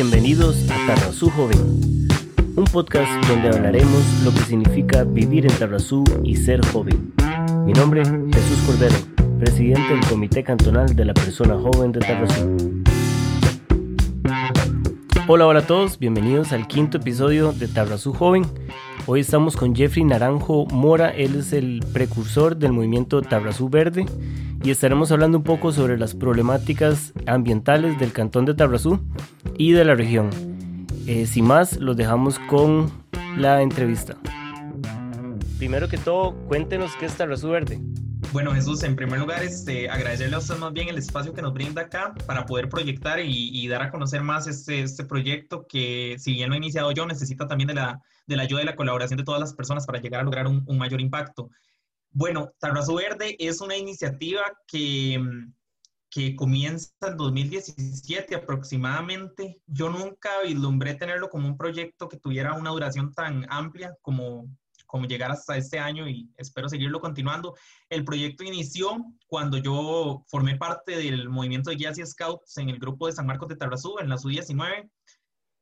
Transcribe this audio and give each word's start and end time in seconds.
Bienvenidos 0.00 0.64
a 0.70 0.86
Tarrazú 0.86 1.28
Joven, 1.28 2.06
un 2.54 2.64
podcast 2.66 3.10
donde 3.26 3.48
hablaremos 3.48 4.22
lo 4.22 4.32
que 4.32 4.38
significa 4.42 5.02
vivir 5.02 5.44
en 5.44 5.58
Tarrazú 5.58 6.04
y 6.22 6.36
ser 6.36 6.64
joven. 6.66 7.12
Mi 7.66 7.72
nombre 7.72 8.02
es 8.02 8.08
Jesús 8.08 8.58
Cordero, 8.64 8.94
presidente 9.40 9.92
del 9.92 10.06
Comité 10.06 10.44
Cantonal 10.44 10.94
de 10.94 11.04
la 11.04 11.14
Persona 11.14 11.56
Joven 11.56 11.90
de 11.90 11.98
Tarrazú. 11.98 12.84
Hola, 15.26 15.48
hola 15.48 15.58
a 15.58 15.66
todos, 15.66 15.98
bienvenidos 15.98 16.52
al 16.52 16.68
quinto 16.68 16.98
episodio 16.98 17.50
de 17.50 17.66
Tarrazú 17.66 18.12
Joven. 18.12 18.46
Hoy 19.06 19.18
estamos 19.18 19.56
con 19.56 19.74
Jeffrey 19.74 20.04
Naranjo 20.04 20.66
Mora, 20.66 21.10
él 21.10 21.34
es 21.34 21.52
el 21.52 21.84
precursor 21.92 22.56
del 22.56 22.70
movimiento 22.70 23.20
Tarrazú 23.20 23.68
Verde 23.68 24.06
y 24.62 24.70
estaremos 24.70 25.12
hablando 25.12 25.38
un 25.38 25.44
poco 25.44 25.72
sobre 25.72 25.98
las 25.98 26.14
problemáticas 26.14 27.12
ambientales 27.26 27.98
del 27.98 28.12
cantón 28.12 28.44
de 28.44 28.54
Tarrazú 28.54 29.00
y 29.56 29.72
de 29.72 29.84
la 29.84 29.94
región. 29.94 30.30
Eh, 31.06 31.26
sin 31.26 31.46
más, 31.46 31.76
los 31.78 31.96
dejamos 31.96 32.38
con 32.40 32.90
la 33.36 33.62
entrevista. 33.62 34.16
Primero 35.58 35.88
que 35.88 35.98
todo, 35.98 36.34
cuéntenos 36.46 36.94
qué 36.96 37.06
es 37.06 37.14
Tarrazú 37.14 37.48
Verde. 37.48 37.80
Bueno, 38.32 38.52
Jesús, 38.52 38.82
en 38.82 38.94
primer 38.94 39.20
lugar, 39.20 39.42
este, 39.42 39.88
agradecerle 39.88 40.36
a 40.36 40.38
usted 40.38 40.58
más 40.58 40.72
bien 40.72 40.88
el 40.88 40.98
espacio 40.98 41.32
que 41.32 41.40
nos 41.40 41.54
brinda 41.54 41.82
acá 41.82 42.14
para 42.26 42.44
poder 42.44 42.68
proyectar 42.68 43.20
y, 43.20 43.66
dar 43.68 43.82
a 43.82 43.90
conocer 43.90 44.22
más 44.22 44.46
este, 44.46 44.82
este 44.82 45.04
proyecto 45.04 45.66
que, 45.66 46.16
si 46.18 46.34
bien 46.34 46.50
lo 46.50 46.54
he 46.54 46.58
iniciado 46.58 46.92
yo, 46.92 47.06
necesita 47.06 47.46
también 47.46 47.68
de 47.68 47.74
la, 47.74 48.02
de 48.26 48.36
la 48.36 48.42
ayuda 48.42 48.62
y 48.62 48.66
la 48.66 48.76
colaboración 48.76 49.16
de 49.16 49.24
todas 49.24 49.40
las 49.40 49.54
personas 49.54 49.86
para 49.86 50.00
llegar 50.00 50.20
a 50.20 50.24
lograr 50.24 50.46
un, 50.46 50.64
mayor 50.76 51.00
impacto. 51.00 51.50
Bueno, 52.10 52.52
Tarrazo 52.58 52.94
Verde 52.94 53.36
es 53.38 53.60
una 53.60 53.76
iniciativa 53.76 54.42
que, 54.66 55.20
que 56.10 56.34
comienza 56.34 56.90
en 57.02 57.16
2017 57.16 58.34
aproximadamente. 58.34 59.60
Yo 59.66 59.90
nunca 59.90 60.30
vislumbré 60.44 60.94
tenerlo 60.94 61.28
como 61.28 61.46
un 61.46 61.56
proyecto 61.56 62.08
que 62.08 62.18
tuviera 62.18 62.54
una 62.54 62.70
duración 62.70 63.12
tan 63.12 63.46
amplia 63.50 63.94
como, 64.00 64.48
como 64.86 65.06
llegar 65.06 65.30
hasta 65.30 65.56
este 65.56 65.78
año 65.78 66.08
y 66.08 66.30
espero 66.36 66.68
seguirlo 66.68 67.00
continuando. 67.00 67.54
El 67.90 68.04
proyecto 68.04 68.42
inició 68.42 68.96
cuando 69.26 69.58
yo 69.58 70.24
formé 70.28 70.56
parte 70.56 70.96
del 70.96 71.28
movimiento 71.28 71.70
de 71.70 71.76
guías 71.76 71.98
y 71.98 72.06
scouts 72.06 72.56
en 72.56 72.70
el 72.70 72.78
grupo 72.78 73.06
de 73.06 73.12
San 73.12 73.26
Marcos 73.26 73.48
de 73.48 73.56
Tarrazú, 73.56 73.98
en 74.00 74.08
la 74.08 74.16
SU-19. 74.16 74.90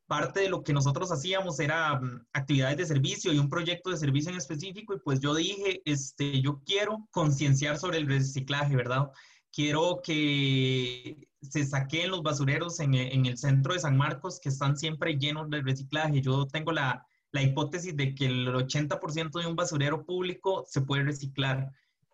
Parte 0.07 0.41
de 0.41 0.49
lo 0.49 0.62
que 0.62 0.73
nosotros 0.73 1.11
hacíamos 1.11 1.59
era 1.61 2.01
mm, 2.01 2.27
actividades 2.33 2.77
de 2.77 2.87
servicio 2.87 3.33
y 3.33 3.39
un 3.39 3.49
proyecto 3.49 3.91
de 3.91 3.97
servicio 3.97 4.31
en 4.31 4.39
específico 4.39 4.95
y 4.95 5.01
pues 5.01 5.21
yo 5.21 5.35
dije, 5.35 5.83
este, 5.85 6.41
yo 6.41 6.63
quiero 6.65 7.09
concienciar 7.11 7.79
sobre 7.79 7.98
el 7.98 8.07
reciclaje, 8.07 8.77
¿verdad? 8.77 9.11
Quiero 9.53 10.01
que 10.03 11.29
se 11.43 11.65
saquen 11.65 12.11
los 12.11 12.23
basureros 12.23 12.81
en, 12.81 12.95
en 12.95 13.27
el 13.27 13.39
centro 13.39 13.75
de 13.75 13.81
San 13.81 13.97
Marcos 13.97 14.41
que 14.41 14.51
están 14.51 14.77
siempre 14.77 15.19
llenos 15.19 15.48
de 15.51 15.63
reciclaje. 15.63 16.20
Yo 16.20 16.47
tengo 16.47 16.73
la, 16.73 17.07
la 17.33 17.43
hipótesis 17.43 17.97
de 17.97 18.15
que 18.15 18.27
el 18.27 18.48
80% 18.48 19.41
de 19.41 19.47
un 19.47 19.57
basurero 19.57 20.05
público 20.05 20.65
se 20.67 20.81
puede 20.81 21.05
reciclar. 21.05 21.70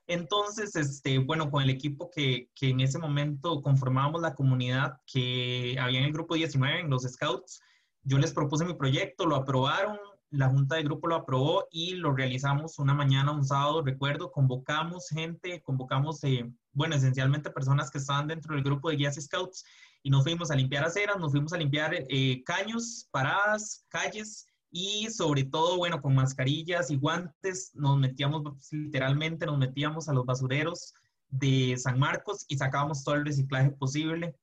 Entonces, 0.07 0.75
este, 0.77 1.19
bueno, 1.19 1.51
con 1.51 1.63
el 1.63 1.71
equipo 1.71 2.11
que, 2.11 2.51
que, 2.55 2.71
en 2.71 2.81
ese 2.81 2.99
momento 2.99 3.63
conformábamos 3.63 4.21
la 4.21 4.35
comunidad 4.35 5.01
que 5.07 5.77
había 5.81 6.01
en 6.01 6.07
el 6.07 6.13
grupo 6.13 6.35
19, 6.35 6.81
en 6.81 6.91
los 6.91 7.05
Scouts, 7.05 7.61
yo 8.03 8.19
les 8.19 8.33
propuse 8.33 8.65
mi 8.65 8.75
proyecto, 8.75 9.27
lo 9.27 9.37
aprobaron, 9.37 9.99
la 10.31 10.49
junta 10.49 10.77
de 10.77 10.83
grupo 10.83 11.09
lo 11.09 11.17
aprobó 11.17 11.67
y 11.71 11.95
lo 11.95 12.13
realizamos 12.13 12.79
una 12.79 12.95
mañana, 12.95 13.33
un 13.33 13.45
sábado, 13.45 13.83
recuerdo, 13.83 14.33
convocamos 14.33 15.09
gente, 15.09 15.63
convocamos, 15.63 16.25
eh, 16.25 16.51
bueno, 16.73 16.97
esencialmente 16.97 17.51
personas 17.51 17.91
que 17.91 17.99
estaban 17.99 18.27
dentro 18.27 18.55
del 18.55 18.65
grupo 18.65 18.89
de 18.89 18.97
guías 18.97 19.17
Scouts 19.21 19.65
y 20.03 20.11
nos 20.11 20.25
fuimos 20.25 20.51
a 20.51 20.57
limpiar 20.57 20.85
aceras, 20.85 21.19
nos 21.19 21.33
fuimos 21.33 21.53
a 21.53 21.59
limpiar 21.59 21.95
eh, 21.95 22.43
caños, 22.45 23.09
paradas, 23.11 23.85
calles, 23.89 24.47
y 24.75 25.11
sobre 25.11 25.45
todo, 25.45 25.77
bueno, 25.77 26.01
con 26.01 26.15
mascarillas 26.15 26.91
y 26.91 26.97
guantes 26.97 27.73
nos 27.75 27.99
metíamos, 27.99 28.43
literalmente 28.73 29.45
nos 29.45 29.59
metíamos 29.59 30.09
a 30.09 30.15
los 30.15 30.25
basureros 30.25 30.95
de 31.29 31.77
San 31.77 31.99
Marcos 31.99 32.47
y 32.49 32.57
sacábamos 32.57 33.05
todo 33.05 33.17
el 33.17 33.27
reciclaje 33.27 33.71
posible, 33.71 34.35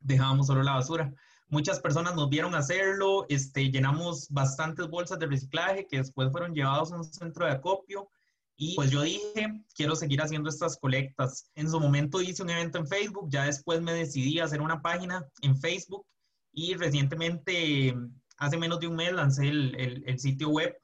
dejábamos 0.00 0.48
solo 0.48 0.64
la 0.64 0.74
basura. 0.74 1.14
Muchas 1.52 1.78
personas 1.80 2.14
nos 2.14 2.30
vieron 2.30 2.54
hacerlo, 2.54 3.26
este, 3.28 3.70
llenamos 3.70 4.26
bastantes 4.30 4.88
bolsas 4.88 5.18
de 5.18 5.26
reciclaje 5.26 5.86
que 5.86 5.98
después 5.98 6.32
fueron 6.32 6.54
llevados 6.54 6.90
a 6.90 6.96
un 6.96 7.04
centro 7.04 7.44
de 7.44 7.52
acopio 7.52 8.08
y 8.56 8.74
pues 8.74 8.90
yo 8.90 9.02
dije, 9.02 9.62
quiero 9.74 9.94
seguir 9.94 10.22
haciendo 10.22 10.48
estas 10.48 10.78
colectas. 10.78 11.50
En 11.54 11.68
su 11.68 11.78
momento 11.78 12.22
hice 12.22 12.42
un 12.42 12.48
evento 12.48 12.78
en 12.78 12.86
Facebook, 12.86 13.28
ya 13.28 13.44
después 13.44 13.82
me 13.82 13.92
decidí 13.92 14.38
a 14.38 14.44
hacer 14.44 14.62
una 14.62 14.80
página 14.80 15.26
en 15.42 15.54
Facebook 15.58 16.06
y 16.54 16.72
recientemente 16.72 17.94
hace 18.38 18.56
menos 18.56 18.80
de 18.80 18.86
un 18.86 18.96
mes 18.96 19.12
lancé 19.12 19.48
el, 19.48 20.18
sitio 20.18 20.48
web 20.48 20.74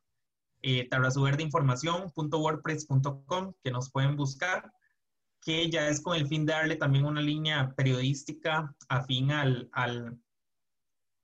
eh, 0.61 0.87
que 0.91 0.99
nos 3.71 3.91
pueden 3.91 4.17
buscar, 4.17 4.71
que 5.41 5.71
ya 5.71 5.89
es 5.89 6.03
con 6.03 6.15
el 6.15 6.27
fin 6.27 6.45
de 6.45 6.53
darle 6.53 6.77
también 6.77 7.07
una 7.07 7.23
línea 7.23 7.73
periodística 7.75 8.77
afín 8.91 9.31
al, 9.31 9.71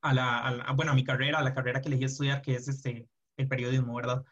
a, 0.05 0.15
la, 0.15 0.73
bueno, 0.77 0.93
a 0.93 0.95
mi 0.95 1.05
carrera, 1.05 1.39
a 1.39 1.43
la 1.43 1.55
carrera 1.55 1.81
que 1.81 1.89
elegí 1.89 2.05
estudiar, 2.05 2.43
que 2.43 2.55
es 2.55 2.69
este, 2.69 3.09
el 3.37 3.49
periodismo, 3.49 3.95
¿verdad? 3.95 4.25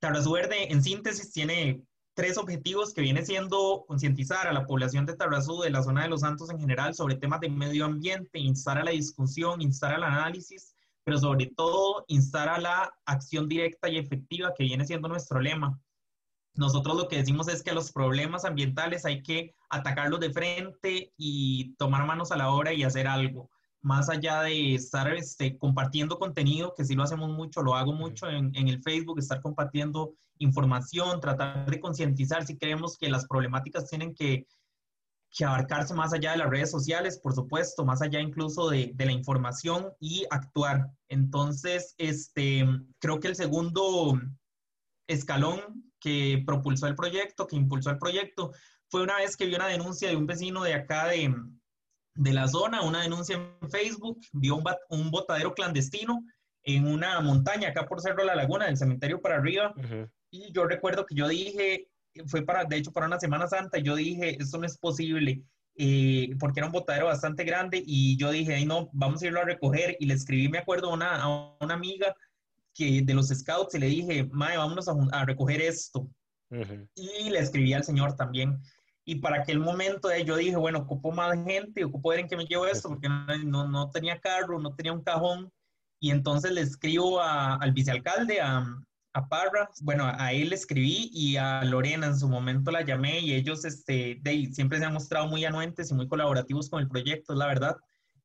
Tarrazú 0.00 0.32
Verde, 0.32 0.72
en 0.72 0.82
síntesis, 0.82 1.32
tiene 1.32 1.82
tres 2.14 2.38
objetivos 2.38 2.92
que 2.92 3.00
viene 3.00 3.24
siendo 3.24 3.84
concientizar 3.86 4.46
a 4.46 4.52
la 4.52 4.66
población 4.66 5.06
de 5.06 5.16
Tarrazú, 5.16 5.60
de 5.60 5.70
la 5.70 5.82
zona 5.82 6.02
de 6.02 6.08
Los 6.08 6.20
Santos 6.20 6.50
en 6.50 6.60
general, 6.60 6.94
sobre 6.94 7.16
temas 7.16 7.40
de 7.40 7.48
medio 7.48 7.84
ambiente, 7.84 8.38
instar 8.38 8.78
a 8.78 8.84
la 8.84 8.90
discusión, 8.90 9.60
instar 9.60 9.94
al 9.94 10.04
análisis 10.04 10.74
pero 11.08 11.20
sobre 11.20 11.46
todo 11.46 12.04
instar 12.08 12.50
a 12.50 12.60
la 12.60 12.92
acción 13.06 13.48
directa 13.48 13.88
y 13.88 13.96
efectiva 13.96 14.52
que 14.54 14.64
viene 14.64 14.84
siendo 14.84 15.08
nuestro 15.08 15.40
lema. 15.40 15.80
Nosotros 16.52 16.98
lo 16.98 17.08
que 17.08 17.16
decimos 17.16 17.48
es 17.48 17.62
que 17.62 17.70
a 17.70 17.74
los 17.74 17.92
problemas 17.92 18.44
ambientales 18.44 19.06
hay 19.06 19.22
que 19.22 19.54
atacarlos 19.70 20.20
de 20.20 20.30
frente 20.30 21.14
y 21.16 21.74
tomar 21.76 22.04
manos 22.04 22.30
a 22.30 22.36
la 22.36 22.50
obra 22.50 22.74
y 22.74 22.82
hacer 22.82 23.06
algo. 23.06 23.48
Más 23.80 24.08
allá 24.08 24.42
de 24.42 24.74
estar 24.74 25.12
este, 25.14 25.56
compartiendo 25.56 26.18
contenido, 26.18 26.74
que 26.76 26.84
sí 26.84 26.94
lo 26.94 27.04
hacemos 27.04 27.30
mucho, 27.30 27.62
lo 27.62 27.74
hago 27.74 27.92
mucho 27.92 28.28
en, 28.28 28.54
en 28.54 28.68
el 28.68 28.82
Facebook, 28.82 29.18
estar 29.18 29.40
compartiendo 29.40 30.14
información, 30.38 31.20
tratar 31.20 31.68
de 31.70 31.80
concientizar 31.80 32.44
si 32.46 32.56
creemos 32.56 32.96
que 32.96 33.08
las 33.08 33.26
problemáticas 33.26 33.88
tienen 33.88 34.14
que 34.14 34.46
que 35.30 35.44
abarcarse 35.44 35.94
más 35.94 36.12
allá 36.12 36.32
de 36.32 36.38
las 36.38 36.50
redes 36.50 36.70
sociales, 36.70 37.18
por 37.18 37.34
supuesto, 37.34 37.84
más 37.84 38.02
allá 38.02 38.20
incluso 38.20 38.70
de, 38.70 38.92
de, 38.94 39.06
la 39.06 39.12
información 39.12 39.92
y 40.00 40.24
actuar. 40.30 40.90
Entonces, 41.08 41.94
este, 41.98 42.66
creo 42.98 43.20
que 43.20 43.28
el 43.28 43.36
segundo 43.36 44.18
escalón 45.06 45.92
que 46.00 46.42
propulsó 46.46 46.86
el 46.86 46.94
proyecto, 46.94 47.46
que 47.46 47.56
impulsó 47.56 47.90
el 47.90 47.98
proyecto, 47.98 48.52
fue 48.88 49.02
una 49.02 49.16
vez 49.16 49.36
que 49.36 49.46
vi 49.46 49.54
una 49.54 49.66
denuncia 49.66 50.08
de 50.08 50.16
un 50.16 50.26
vecino 50.26 50.62
de 50.62 50.74
acá 50.74 51.08
de, 51.08 51.34
de 52.18 52.32
la 52.32 52.48
zona, 52.48 52.82
una 52.82 53.02
denuncia 53.02 53.36
en 53.36 53.70
Facebook, 53.70 54.18
vio 54.32 54.56
un, 54.56 54.64
un, 54.90 55.10
botadero 55.10 55.54
clandestino 55.54 56.24
en 56.64 56.86
una 56.86 57.20
montaña 57.20 57.68
acá 57.68 57.86
por 57.86 58.00
Cerro 58.00 58.18
de 58.18 58.26
la 58.26 58.34
Laguna, 58.34 58.66
del 58.66 58.76
cementerio 58.76 59.22
para 59.22 59.36
arriba. 59.36 59.72
Y 60.30 60.52
yo 60.52 60.64
recuerdo 60.64 61.06
que 61.06 61.14
yo 61.14 61.28
dije, 61.28 61.88
fue 62.26 62.42
para, 62.42 62.64
de 62.64 62.76
hecho, 62.76 62.92
para 62.92 63.06
una 63.06 63.20
Semana 63.20 63.46
Santa, 63.46 63.78
y 63.78 63.84
yo 63.84 63.94
dije, 63.94 64.36
esto 64.42 64.58
no 64.58 64.66
es 64.66 64.76
posible, 64.78 65.44
eh, 65.76 66.34
porque 66.40 66.58
era 66.58 66.66
un 66.66 66.72
botadero 66.72 67.06
bastante 67.06 67.44
grande, 67.44 67.82
y 67.86 68.16
yo 68.16 68.32
dije, 68.32 68.56
ay 68.56 68.66
no, 68.66 68.90
vamos 68.92 69.22
a 69.22 69.26
irlo 69.26 69.40
a 69.40 69.44
recoger, 69.44 69.96
y 70.00 70.06
le 70.06 70.14
escribí, 70.14 70.48
me 70.48 70.58
acuerdo, 70.58 70.90
a 70.90 70.94
una, 70.94 71.22
a 71.22 71.56
una 71.60 71.74
amiga 71.74 72.16
que 72.74 73.00
de 73.02 73.14
los 73.14 73.28
scouts, 73.28 73.76
y 73.76 73.78
le 73.78 73.86
dije, 73.86 74.28
mae, 74.32 74.56
vámonos 74.56 74.88
a, 74.88 74.94
a 75.12 75.24
recoger 75.24 75.62
esto. 75.62 76.10
Y 76.94 77.30
le 77.30 77.38
escribí 77.38 77.74
al 77.74 77.84
señor 77.84 78.16
también. 78.16 78.58
Y 79.08 79.14
para 79.14 79.40
aquel 79.40 79.58
momento 79.58 80.10
eh, 80.10 80.22
yo 80.22 80.36
dije, 80.36 80.56
bueno, 80.56 80.80
ocupo 80.80 81.10
más 81.12 81.34
gente, 81.42 81.82
ocupo 81.82 82.10
ver 82.10 82.18
en 82.18 82.28
qué 82.28 82.36
me 82.36 82.44
llevo 82.44 82.66
esto, 82.66 82.90
porque 82.90 83.08
no, 83.08 83.66
no, 83.66 83.88
tenía 83.88 84.20
carro, 84.20 84.60
no 84.60 84.74
tenía 84.74 84.92
un 84.92 85.02
cajón. 85.02 85.50
Y 85.98 86.10
entonces 86.10 86.52
le 86.52 86.60
escribo 86.60 87.18
al 87.18 87.72
vicealcalde, 87.72 88.42
a, 88.42 88.66
a 89.14 89.28
Parra, 89.30 89.70
bueno, 89.80 90.04
a 90.14 90.32
él 90.34 90.50
le 90.50 90.56
escribí 90.56 91.08
y 91.10 91.38
a 91.38 91.64
Lorena 91.64 92.08
en 92.08 92.18
su 92.18 92.28
momento 92.28 92.70
la 92.70 92.82
llamé 92.82 93.20
y 93.20 93.32
ellos 93.32 93.64
este, 93.64 94.18
de, 94.20 94.50
siempre 94.52 94.78
se 94.78 94.84
han 94.84 94.92
mostrado 94.92 95.26
muy 95.26 95.42
anuentes 95.46 95.90
y 95.90 95.94
muy 95.94 96.06
colaborativos 96.06 96.68
con 96.68 96.82
el 96.82 96.88
proyecto, 96.88 97.32
es 97.32 97.38
la 97.38 97.46
verdad. 97.46 97.76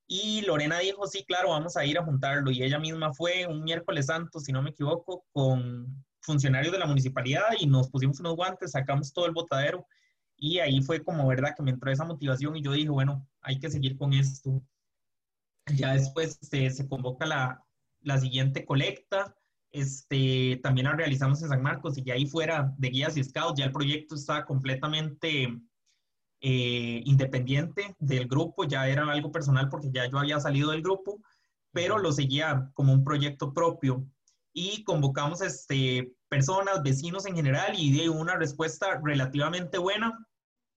Y 0.06 0.42
Lorena 0.42 0.80
dijo, 0.80 1.08
sí, 1.08 1.24
claro, 1.24 1.52
vamos 1.52 1.78
a 1.78 1.86
ir 1.86 1.98
a 1.98 2.04
juntarlo. 2.04 2.52
Y 2.52 2.62
ella 2.62 2.78
misma 2.78 3.14
fue 3.14 3.48
un 3.48 3.64
miércoles 3.64 4.08
santo, 4.08 4.42
si 4.42 4.52
no 4.52 4.62
me 4.62 4.72
equivoco, 4.72 5.24
con 5.32 6.04
funcionarios 6.20 6.74
de 6.74 6.80
la 6.80 6.88
municipalidad 6.88 7.54
y 7.58 7.68
nos 7.68 7.90
pusimos 7.90 8.20
unos 8.20 8.36
guantes, 8.36 8.72
sacamos 8.72 9.14
todo 9.14 9.28
el 9.28 9.32
botadero 9.32 9.88
y 10.38 10.60
ahí 10.60 10.82
fue 10.82 11.04
como, 11.04 11.28
¿verdad? 11.28 11.54
Que 11.56 11.64
me 11.64 11.72
entró 11.72 11.92
esa 11.92 12.06
motivación 12.06 12.56
y 12.56 12.62
yo 12.64 12.72
dije, 12.72 12.90
bueno, 12.90 13.28
hay 13.42 13.60
que 13.60 13.70
seguir 13.70 13.98
con 13.98 14.14
esto. 14.14 14.62
Ya 15.76 15.94
después 15.94 16.38
este, 16.42 16.70
se 16.72 16.88
convoca 16.88 17.26
la, 17.26 17.64
la 18.02 18.18
siguiente 18.18 18.66
colecta 18.66 19.36
este, 19.72 20.60
también 20.62 20.86
la 20.86 20.94
realizamos 20.94 21.42
en 21.42 21.50
San 21.50 21.64
Marcos 21.64 21.98
y 21.98 22.04
ya 22.04 22.14
ahí 22.14 22.28
fuera 22.28 22.74
de 22.78 22.90
guías 22.90 23.18
y 23.18 23.24
scouts, 23.24 23.58
ya 23.58 23.66
el 23.66 23.72
proyecto 23.72 24.14
estaba 24.14 24.46
completamente 24.46 25.46
eh, 26.42 27.02
independiente 27.06 27.96
del 27.98 28.28
grupo, 28.28 28.66
ya 28.66 28.88
era 28.88 29.12
algo 29.12 29.32
personal 29.32 29.70
porque 29.70 29.90
ya 29.92 30.08
yo 30.08 30.20
había 30.20 30.40
salido 30.40 30.70
del 30.70 30.84
grupo 30.84 31.20
pero 31.74 31.98
lo 31.98 32.12
seguía 32.14 32.72
como 32.76 32.94
un 32.94 33.04
proyecto 33.04 33.52
propio. 33.52 34.08
Y 34.54 34.84
convocamos 34.84 35.42
este, 35.42 36.14
personas, 36.34 36.82
vecinos 36.82 37.28
en 37.28 37.36
general, 37.36 37.76
y 37.78 37.92
di 37.92 38.08
una 38.08 38.36
respuesta 38.36 39.00
relativamente 39.04 39.78
buena. 39.78 40.08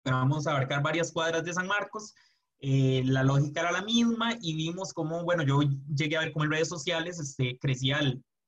Vamos 0.05 0.47
a 0.47 0.51
abarcar 0.51 0.83
varias 0.83 1.11
cuadras 1.13 1.45
de 1.45 1.55
San 1.55 1.67
Marcos. 1.67 2.15
Eh, 2.61 3.03
la 3.07 3.23
lógica 3.23 3.61
era 3.61 3.73
la 3.73 3.81
misma 3.81 4.35
y 4.43 4.55
vimos 4.55 4.93
cómo, 4.93 5.25
bueno, 5.25 5.43
yo 5.45 5.61
llegué 5.95 6.17
a 6.17 6.21
ver 6.21 6.33
cómo 6.33 6.45
en 6.45 6.51
redes 6.51 6.69
sociales 6.69 7.19
este, 7.19 7.59
crecía 7.59 8.01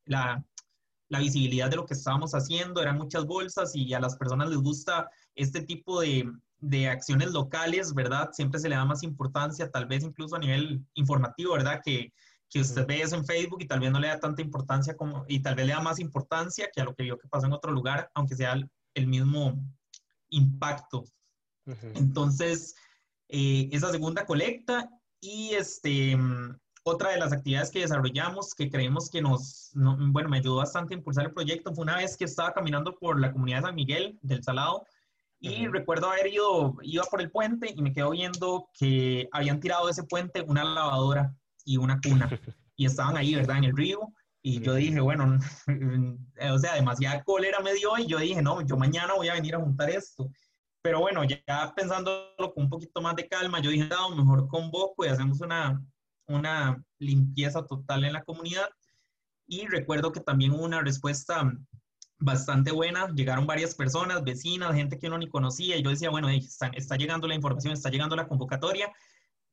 la, 0.04 0.44
la 1.08 1.18
visibilidad 1.18 1.70
de 1.70 1.76
lo 1.76 1.86
que 1.86 1.94
estábamos 1.94 2.32
haciendo, 2.32 2.82
eran 2.82 2.98
muchas 2.98 3.24
bolsas 3.24 3.74
y 3.74 3.94
a 3.94 4.00
las 4.00 4.16
personas 4.16 4.50
les 4.50 4.58
gusta 4.58 5.08
este 5.34 5.62
tipo 5.62 6.02
de, 6.02 6.30
de 6.58 6.88
acciones 6.88 7.30
locales, 7.32 7.94
¿verdad? 7.94 8.30
Siempre 8.32 8.60
se 8.60 8.68
le 8.68 8.76
da 8.76 8.84
más 8.84 9.02
importancia, 9.02 9.70
tal 9.70 9.86
vez 9.86 10.04
incluso 10.04 10.36
a 10.36 10.40
nivel 10.40 10.84
informativo, 10.92 11.54
¿verdad? 11.54 11.80
Que, 11.82 12.12
que 12.50 12.60
usted 12.60 12.86
ve 12.86 13.02
eso 13.02 13.16
en 13.16 13.26
Facebook 13.26 13.60
y 13.60 13.66
tal 13.66 13.80
vez 13.80 13.90
no 13.90 14.00
le 14.00 14.08
da 14.08 14.18
tanta 14.18 14.42
importancia 14.42 14.96
como, 14.96 15.24
y 15.28 15.40
tal 15.40 15.54
vez 15.54 15.66
le 15.66 15.72
da 15.72 15.80
más 15.80 15.98
importancia 15.98 16.70
que 16.72 16.80
a 16.80 16.84
lo 16.84 16.94
que 16.94 17.02
vio 17.02 17.18
que 17.18 17.28
pasó 17.28 17.46
en 17.46 17.52
otro 17.52 17.72
lugar, 17.72 18.10
aunque 18.14 18.36
sea 18.36 18.54
el, 18.94 19.06
mismo 19.06 19.54
impacto. 20.30 21.04
Entonces, 21.94 22.74
eh, 23.28 23.68
esa 23.70 23.92
segunda 23.92 24.26
colecta 24.26 24.90
y 25.20 25.50
este, 25.50 26.16
otra 26.82 27.10
de 27.10 27.18
las 27.18 27.32
actividades 27.32 27.70
que 27.70 27.80
desarrollamos 27.80 28.54
que 28.54 28.70
creemos 28.70 29.10
que 29.10 29.22
nos, 29.22 29.70
bueno, 29.74 30.28
me 30.28 30.38
ayudó 30.38 30.56
bastante 30.56 30.94
a 30.94 30.98
impulsar 30.98 31.26
el 31.26 31.32
proyecto 31.32 31.74
fue 31.74 31.82
una 31.82 31.96
vez 31.96 32.16
que 32.16 32.24
estaba 32.24 32.52
caminando 32.52 32.96
por 32.98 33.20
la 33.20 33.30
comunidad 33.30 33.58
de 33.58 33.66
San 33.66 33.74
Miguel 33.74 34.18
del 34.22 34.42
Salado 34.42 34.84
y 35.40 35.68
recuerdo 35.68 36.10
haber 36.10 36.26
ido, 36.26 36.76
iba 36.82 37.04
por 37.04 37.20
el 37.20 37.30
puente 37.30 37.72
y 37.74 37.80
me 37.80 37.92
quedo 37.92 38.10
viendo 38.10 38.68
que 38.76 39.28
habían 39.30 39.60
tirado 39.60 39.86
de 39.86 39.92
ese 39.92 40.02
puente 40.02 40.42
una 40.42 40.64
lavadora 40.64 41.36
y 41.68 41.76
una 41.76 42.00
cuna 42.00 42.28
y 42.76 42.86
estaban 42.86 43.16
ahí, 43.16 43.34
¿verdad? 43.34 43.58
En 43.58 43.64
el 43.64 43.76
río. 43.76 44.12
Y 44.40 44.60
yo 44.60 44.74
dije, 44.74 45.00
bueno, 45.00 45.38
o 46.52 46.58
sea, 46.58 46.74
demasiada 46.74 47.22
cólera 47.24 47.60
me 47.60 47.74
dio 47.74 47.98
y 47.98 48.06
yo 48.06 48.18
dije, 48.18 48.40
no, 48.40 48.62
yo 48.62 48.76
mañana 48.76 49.14
voy 49.14 49.28
a 49.28 49.34
venir 49.34 49.54
a 49.54 49.60
juntar 49.60 49.90
esto. 49.90 50.30
Pero 50.80 51.00
bueno, 51.00 51.22
ya 51.24 51.74
pensándolo 51.76 52.54
con 52.54 52.64
un 52.64 52.70
poquito 52.70 53.02
más 53.02 53.16
de 53.16 53.28
calma, 53.28 53.60
yo 53.60 53.70
dije, 53.70 53.88
no, 53.88 54.14
mejor 54.16 54.48
convoco 54.48 55.04
y 55.04 55.08
hacemos 55.08 55.40
una, 55.40 55.84
una 56.26 56.82
limpieza 56.98 57.66
total 57.66 58.04
en 58.04 58.14
la 58.14 58.24
comunidad. 58.24 58.68
Y 59.46 59.66
recuerdo 59.66 60.12
que 60.12 60.20
también 60.20 60.52
hubo 60.52 60.64
una 60.64 60.80
respuesta 60.80 61.52
bastante 62.18 62.70
buena. 62.70 63.08
Llegaron 63.14 63.46
varias 63.46 63.74
personas, 63.74 64.22
vecinas, 64.22 64.74
gente 64.74 64.98
que 64.98 65.08
uno 65.08 65.18
ni 65.18 65.28
conocía. 65.28 65.76
Y 65.76 65.82
yo 65.82 65.90
decía, 65.90 66.10
bueno, 66.10 66.28
está, 66.28 66.68
está 66.68 66.96
llegando 66.96 67.26
la 67.26 67.34
información, 67.34 67.72
está 67.72 67.90
llegando 67.90 68.14
la 68.14 68.28
convocatoria. 68.28 68.90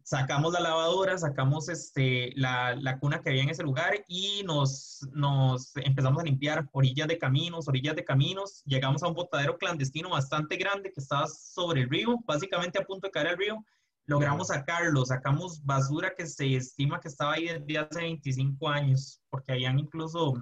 Sacamos 0.08 0.54
la 0.54 0.60
lavadora, 0.60 1.18
sacamos 1.18 1.68
este, 1.68 2.32
la, 2.36 2.76
la, 2.76 3.00
cuna 3.00 3.24
que 3.24 3.32
había 3.32 3.42
en 3.42 3.50
ese 3.50 3.64
lugar 3.64 4.06
y 4.08 4.44
nos, 4.44 5.00
nos 5.14 5.76
empezamos 5.78 6.22
a 6.22 6.26
limpiar 6.26 6.70
orillas 6.74 7.08
de 7.08 7.18
caminos, 7.18 7.68
orillas 7.68 7.96
de 7.96 8.06
caminos. 8.06 8.62
Llegamos 8.66 9.02
a 9.02 9.08
un 9.08 9.16
botadero 9.16 9.58
clandestino 9.58 10.12
bastante 10.12 10.58
grande 10.58 10.92
que 10.94 11.02
estaba 11.02 11.28
sobre 11.28 11.82
el 11.82 11.90
río, 11.90 12.20
básicamente 12.24 12.78
a 12.78 12.86
punto 12.86 13.08
de 13.08 13.12
caer 13.12 13.30
al 13.30 13.38
río 13.38 13.66
logramos 14.06 14.50
sacarlo, 14.50 15.04
sacamos 15.04 15.66
basura 15.66 16.14
que 16.16 16.28
se 16.28 16.56
estima 16.56 17.00
que 17.00 17.08
estaba 17.08 17.34
ahí 17.34 17.48
desde 17.48 17.80
hace 17.80 18.02
25 18.02 18.70
años, 18.70 19.20
porque 19.32 19.54
habían 19.54 19.80
incluso 19.80 20.36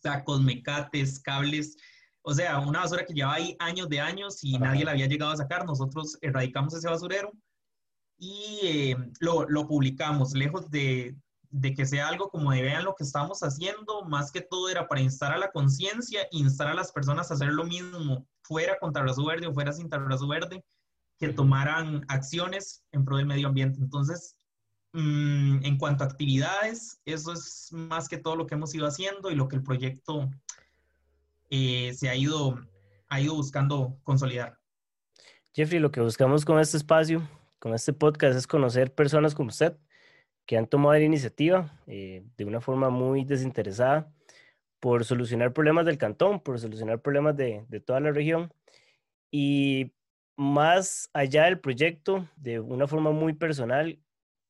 sacos, 0.00 0.40
mecates, 0.40 1.18
cables, 1.18 1.76
o 2.22 2.32
sea, 2.32 2.60
una 2.60 2.80
basura 2.80 3.04
que 3.04 3.14
llevaba 3.14 3.34
ahí 3.34 3.56
años 3.58 3.88
de 3.88 3.98
años 3.98 4.44
y 4.44 4.58
nadie 4.58 4.84
la 4.84 4.92
había 4.92 5.06
llegado 5.06 5.32
a 5.32 5.36
sacar. 5.36 5.64
Nosotros 5.64 6.16
erradicamos 6.20 6.74
ese 6.74 6.88
basurero 6.88 7.32
y 8.20 8.60
eh, 8.62 8.96
lo, 9.18 9.48
lo, 9.48 9.66
publicamos, 9.66 10.34
lejos 10.34 10.70
de, 10.70 11.16
de, 11.48 11.74
que 11.74 11.86
sea 11.86 12.06
algo 12.06 12.28
como 12.28 12.52
de 12.52 12.60
vean 12.60 12.84
lo 12.84 12.94
que 12.94 13.02
estamos 13.02 13.40
haciendo, 13.40 14.04
más 14.04 14.30
que 14.30 14.42
todo 14.42 14.68
era 14.68 14.86
para 14.86 15.00
instar 15.00 15.32
a 15.32 15.38
la 15.38 15.50
conciencia, 15.50 16.20
instar 16.30 16.68
a 16.68 16.74
las 16.74 16.92
personas 16.92 17.30
a 17.30 17.34
hacer 17.34 17.48
lo 17.48 17.64
mismo, 17.64 18.26
fuera 18.42 18.76
con 18.78 18.92
Tarrazo 18.92 19.24
Verde 19.24 19.46
o 19.46 19.54
fuera 19.54 19.72
sin 19.72 19.88
Tarrazo 19.88 20.28
Verde, 20.28 20.62
que 21.18 21.30
tomaran 21.30 22.04
acciones 22.08 22.84
en 22.92 23.06
pro 23.06 23.16
del 23.16 23.26
medio 23.26 23.48
ambiente. 23.48 23.80
Entonces, 23.80 24.36
mm, 24.92 25.64
en 25.64 25.78
cuanto 25.78 26.04
a 26.04 26.06
actividades, 26.08 27.00
eso 27.06 27.32
es 27.32 27.68
más 27.72 28.06
que 28.06 28.18
todo 28.18 28.36
lo 28.36 28.46
que 28.46 28.54
hemos 28.54 28.74
ido 28.74 28.86
haciendo 28.86 29.30
y 29.30 29.34
lo 29.34 29.48
que 29.48 29.56
el 29.56 29.62
proyecto 29.62 30.28
eh, 31.48 31.94
se 31.94 32.10
ha 32.10 32.14
ido, 32.14 32.60
ha 33.08 33.18
ido 33.18 33.34
buscando 33.34 33.98
consolidar. 34.04 34.58
Jeffrey, 35.54 35.80
lo 35.80 35.90
que 35.90 36.02
buscamos 36.02 36.44
con 36.44 36.60
este 36.60 36.76
espacio, 36.76 37.26
con 37.60 37.74
este 37.74 37.92
podcast, 37.92 38.36
es 38.36 38.46
conocer 38.48 38.92
personas 38.92 39.34
como 39.36 39.50
usted 39.50 39.76
que 40.46 40.56
han 40.56 40.66
tomado 40.66 40.94
la 40.94 41.04
iniciativa 41.04 41.80
eh, 41.86 42.24
de 42.36 42.44
una 42.44 42.60
forma 42.60 42.90
muy 42.90 43.24
desinteresada 43.24 44.12
por 44.80 45.04
solucionar 45.04 45.52
problemas 45.52 45.86
del 45.86 45.98
cantón, 45.98 46.40
por 46.40 46.58
solucionar 46.58 47.00
problemas 47.00 47.36
de, 47.36 47.64
de 47.68 47.80
toda 47.80 48.00
la 48.00 48.10
región. 48.10 48.52
Y 49.30 49.92
más 50.36 51.10
allá 51.12 51.44
del 51.44 51.60
proyecto, 51.60 52.28
de 52.36 52.60
una 52.60 52.86
forma 52.88 53.12
muy 53.12 53.34
personal, 53.34 54.00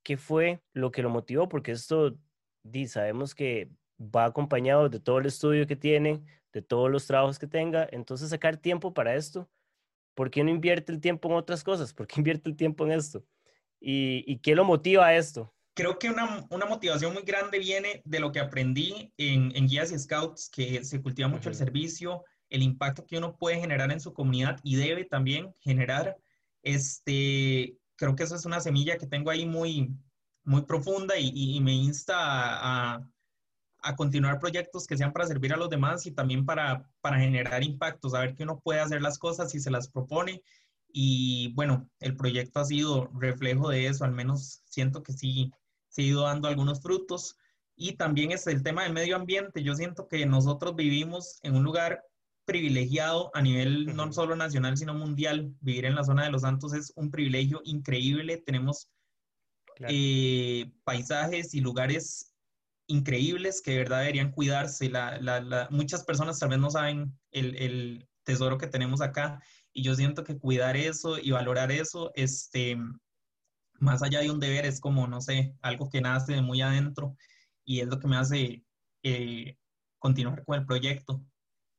¿qué 0.03 0.17
fue 0.17 0.63
lo 0.73 0.91
que 0.91 1.03
lo 1.03 1.11
motivó? 1.11 1.49
Porque 1.49 1.73
esto, 1.73 2.17
sabemos 2.87 3.35
que 3.35 3.71
va 4.01 4.25
acompañado 4.25 4.89
de 4.89 5.01
todo 5.01 5.19
el 5.19 5.27
estudio 5.27 5.67
que 5.67 5.77
tiene, 5.77 6.23
de 6.53 6.63
todos 6.63 6.91
los 6.91 7.07
trabajos 7.07 7.39
que 7.39 7.47
tenga, 7.47 7.89
entonces 7.93 8.31
sacar 8.31 8.57
tiempo 8.57 8.95
para 8.95 9.15
esto, 9.17 9.49
¿por 10.15 10.31
qué 10.31 10.45
no 10.45 10.51
invierte 10.51 10.93
el 10.93 11.01
tiempo 11.01 11.29
en 11.29 11.37
otras 11.37 11.65
cosas? 11.65 11.93
¿Por 11.93 12.07
qué 12.07 12.15
invierte 12.21 12.49
el 12.49 12.57
tiempo 12.57 12.87
en 12.87 12.93
esto? 12.93 13.25
¿Y, 13.81 14.39
qué 14.39 14.55
lo 14.55 14.65
motiva 14.65 15.07
a 15.07 15.17
esto? 15.17 15.55
Creo 15.75 15.99
que 15.99 16.11
una, 16.11 16.67
motivación 16.69 17.15
muy 17.15 17.23
grande 17.23 17.59
viene 17.59 18.03
de 18.05 18.21
lo 18.21 18.31
que 18.31 18.41
aprendí 18.41 19.13
en, 19.17 19.51
guías 19.67 19.93
y 19.93 19.99
scouts, 19.99 20.51
que 20.51 20.85
se 20.85 21.01
cultiva 21.01 21.29
mucho 21.29 21.49
el 21.49 21.55
servicio, 21.55 22.25
el 22.51 22.63
impacto 22.63 23.07
que 23.07 23.17
uno 23.17 23.37
puede 23.37 23.59
generar 23.59 23.91
en 23.91 24.01
su 24.01 24.13
comunidad 24.13 24.61
y 24.63 24.77
debe 24.77 25.05
también 25.05 25.55
generar. 25.61 26.19
Este, 26.63 27.79
creo 27.97 28.15
que 28.15 28.25
eso 28.25 28.37
es 28.37 28.45
una 28.45 28.61
semilla 28.61 28.99
que 28.99 29.07
tengo 29.07 29.31
ahí 29.31 29.47
muy, 29.47 29.91
muy 30.45 30.63
profunda 30.63 31.17
y, 31.17 31.59
me 31.61 31.73
insta 31.73 32.17
a, 32.19 32.97
a, 32.97 33.09
continuar 33.97 34.39
proyectos 34.39 34.87
que 34.87 34.97
sean 34.97 35.13
para 35.13 35.27
servir 35.27 35.53
a 35.53 35.57
los 35.57 35.71
demás 35.71 36.07
y 36.07 36.13
también 36.13 36.45
para, 36.45 36.89
para 37.01 37.19
generar 37.19 37.63
impactos, 37.63 38.13
saber 38.13 38.35
que 38.35 38.45
uno 38.45 38.61
puede 38.61 38.81
hacer 38.81 39.03
las 39.03 39.19
cosas 39.19 39.55
y 39.55 39.61
se 39.61 39.71
las 39.71 39.89
propone. 39.89 40.43
Y 40.93 41.53
bueno, 41.55 41.89
el 42.01 42.17
proyecto 42.17 42.61
ha 42.61 42.65
sido 42.65 43.11
reflejo 43.15 43.69
de 43.69 43.87
eso, 43.87 44.05
al 44.05 44.13
menos 44.13 44.63
siento 44.67 45.03
que 45.03 45.13
sí, 45.13 45.53
se 45.89 46.03
ha 46.03 46.05
ido 46.07 46.23
dando 46.23 46.49
algunos 46.49 46.81
frutos. 46.81 47.37
Y 47.77 47.93
también 47.93 48.33
es 48.33 48.47
el 48.47 48.63
tema 48.63 48.83
del 48.83 48.93
medio 48.93 49.17
ambiente. 49.17 49.63
Yo 49.63 49.75
siento 49.75 50.07
que 50.07 50.27
nosotros 50.27 50.77
vivimos 50.77 51.39
en 51.43 51.57
un 51.57 51.65
lugar 51.65 52.05
privilegiado 52.45 53.31
a 53.33 53.41
nivel 53.41 53.97
no 53.97 54.13
solo 54.13 54.37
nacional, 54.37 54.77
sino 54.77 54.93
mundial. 54.93 55.55
Vivir 55.61 55.87
en 55.87 55.95
la 55.95 56.05
zona 56.05 56.25
de 56.25 56.31
Los 56.31 56.43
Santos 56.43 56.75
es 56.75 56.93
un 56.97 57.11
privilegio 57.11 57.61
increíble. 57.65 58.37
Tenemos 58.37 58.91
eh, 59.89 60.71
paisajes 60.85 61.55
y 61.55 61.61
lugares 61.61 62.30
increíbles 62.91 63.63
que 63.63 63.73
de 63.73 63.79
verdad 63.79 64.01
deberían 64.01 64.33
cuidarse. 64.33 64.91
muchas 65.71 66.05
personas 66.05 66.39
tal 66.39 66.51
vez 66.51 66.59
no 66.59 66.71
saben 66.71 67.17
el, 67.31 68.07
tesoro 68.23 68.59
que 68.59 68.67
tenemos 68.67 69.01
acá 69.01 69.43
y 69.73 69.83
yo 69.83 69.95
siento 69.95 70.23
que 70.23 70.39
cuidar 70.39 70.77
eso 70.77 71.19
y 71.19 71.31
valorar 71.31 71.73
eso, 71.73 72.13
este, 72.15 72.77
más 73.81 74.03
allá 74.03 74.21
de 74.21 74.31
un 74.31 74.39
deber, 74.39 74.67
es 74.67 74.79
como, 74.79 75.07
no 75.09 75.21
sé, 75.21 75.55
algo 75.63 75.89
que 75.89 76.01
nace 76.01 76.35
de 76.35 76.43
muy 76.43 76.61
adentro 76.61 77.17
y 77.65 77.81
es 77.81 77.89
lo 77.89 77.99
que 77.99 78.07
me 78.07 78.17
hace 78.17 78.63
eh, 79.03 79.57
continuar 79.99 80.45
con 80.45 80.59
el 80.59 80.67
proyecto. 80.67 81.25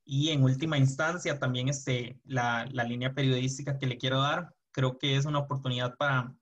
Y 0.04 0.30
en 0.30 0.44
última 0.44 0.78
instancia, 0.78 1.38
también 1.40 1.70
este, 1.70 2.20
la, 2.26 2.68
la, 2.72 2.84
línea 2.84 3.14
periodística 3.14 3.78
que 3.78 3.86
le 3.86 3.98
quiero 3.98 4.20
dar, 4.20 4.54
creo 4.72 4.98
que 4.98 5.16
es 5.16 5.26
una 5.26 5.40
oportunidad 5.40 5.96
para, 5.96 6.36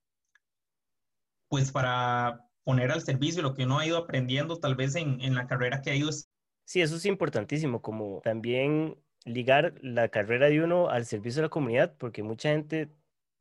pues 1.50 1.72
para 1.72 2.49
poner 2.64 2.92
al 2.92 3.02
servicio 3.02 3.42
lo 3.42 3.54
que 3.54 3.66
uno 3.66 3.80
ha 3.80 3.86
ido 3.86 3.98
aprendiendo 3.98 4.60
tal 4.60 4.76
vez 4.76 4.96
en, 4.96 5.22
en 5.22 5.36
la 5.36 5.48
carrera 5.48 5.82
que 5.82 5.92
ha 5.92 5.96
ido. 5.96 6.10
Sí, 6.66 6.82
eso 6.82 6.96
es 6.96 7.06
importantísimo, 7.06 7.82
como 7.82 8.22
también 8.24 8.96
ligar 9.26 9.76
la 9.82 10.10
carrera 10.10 10.50
de 10.50 10.62
uno 10.62 10.90
al 10.90 11.06
servicio 11.06 11.42
de 11.42 11.48
la 11.48 11.50
comunidad, 11.50 11.96
porque 11.98 12.24
mucha 12.24 12.50
gente 12.50 12.90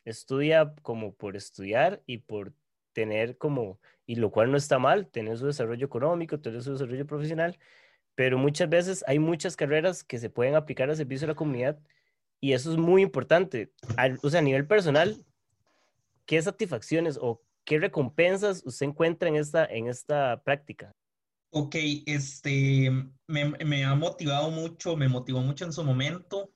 estudia 0.04 0.74
como 0.82 1.14
por 1.14 1.36
estudiar 1.36 2.02
y 2.06 2.18
por 2.18 2.52
tener 2.92 3.36
como, 3.36 3.78
y 4.06 4.16
lo 4.16 4.30
cual 4.30 4.50
no 4.50 4.56
está 4.56 4.78
mal, 4.78 5.06
tener 5.08 5.38
su 5.38 5.46
desarrollo 5.46 5.86
económico, 5.86 6.40
tener 6.40 6.62
su 6.62 6.72
desarrollo 6.72 7.06
profesional, 7.06 7.58
pero 8.14 8.38
muchas 8.38 8.68
veces 8.68 9.04
hay 9.06 9.18
muchas 9.18 9.56
carreras 9.56 10.02
que 10.02 10.18
se 10.18 10.30
pueden 10.30 10.56
aplicar 10.56 10.90
al 10.90 10.96
servicio 10.96 11.26
de 11.26 11.32
la 11.32 11.36
comunidad 11.36 11.78
y 12.40 12.52
eso 12.52 12.72
es 12.72 12.76
muy 12.76 13.02
importante. 13.02 13.72
o 14.22 14.30
sea, 14.30 14.40
a 14.40 14.42
nivel 14.42 14.66
personal, 14.66 15.24
¿qué 16.26 16.40
satisfacciones 16.42 17.18
o 17.20 17.42
qué 17.68 17.78
recompensas 17.78 18.62
usted 18.64 18.86
encuentra 18.86 19.28
en 19.28 19.36
esta, 19.36 19.66
en 19.66 19.88
esta 19.88 20.42
práctica? 20.42 20.90
Ok, 21.50 21.76
este, 22.06 22.90
me, 23.26 23.44
me 23.50 23.84
ha 23.84 23.94
motivado 23.94 24.50
mucho, 24.50 24.96
me 24.96 25.06
motivó 25.06 25.40
mucho 25.42 25.66
en 25.66 25.72
su 25.74 25.84
momento 25.84 26.50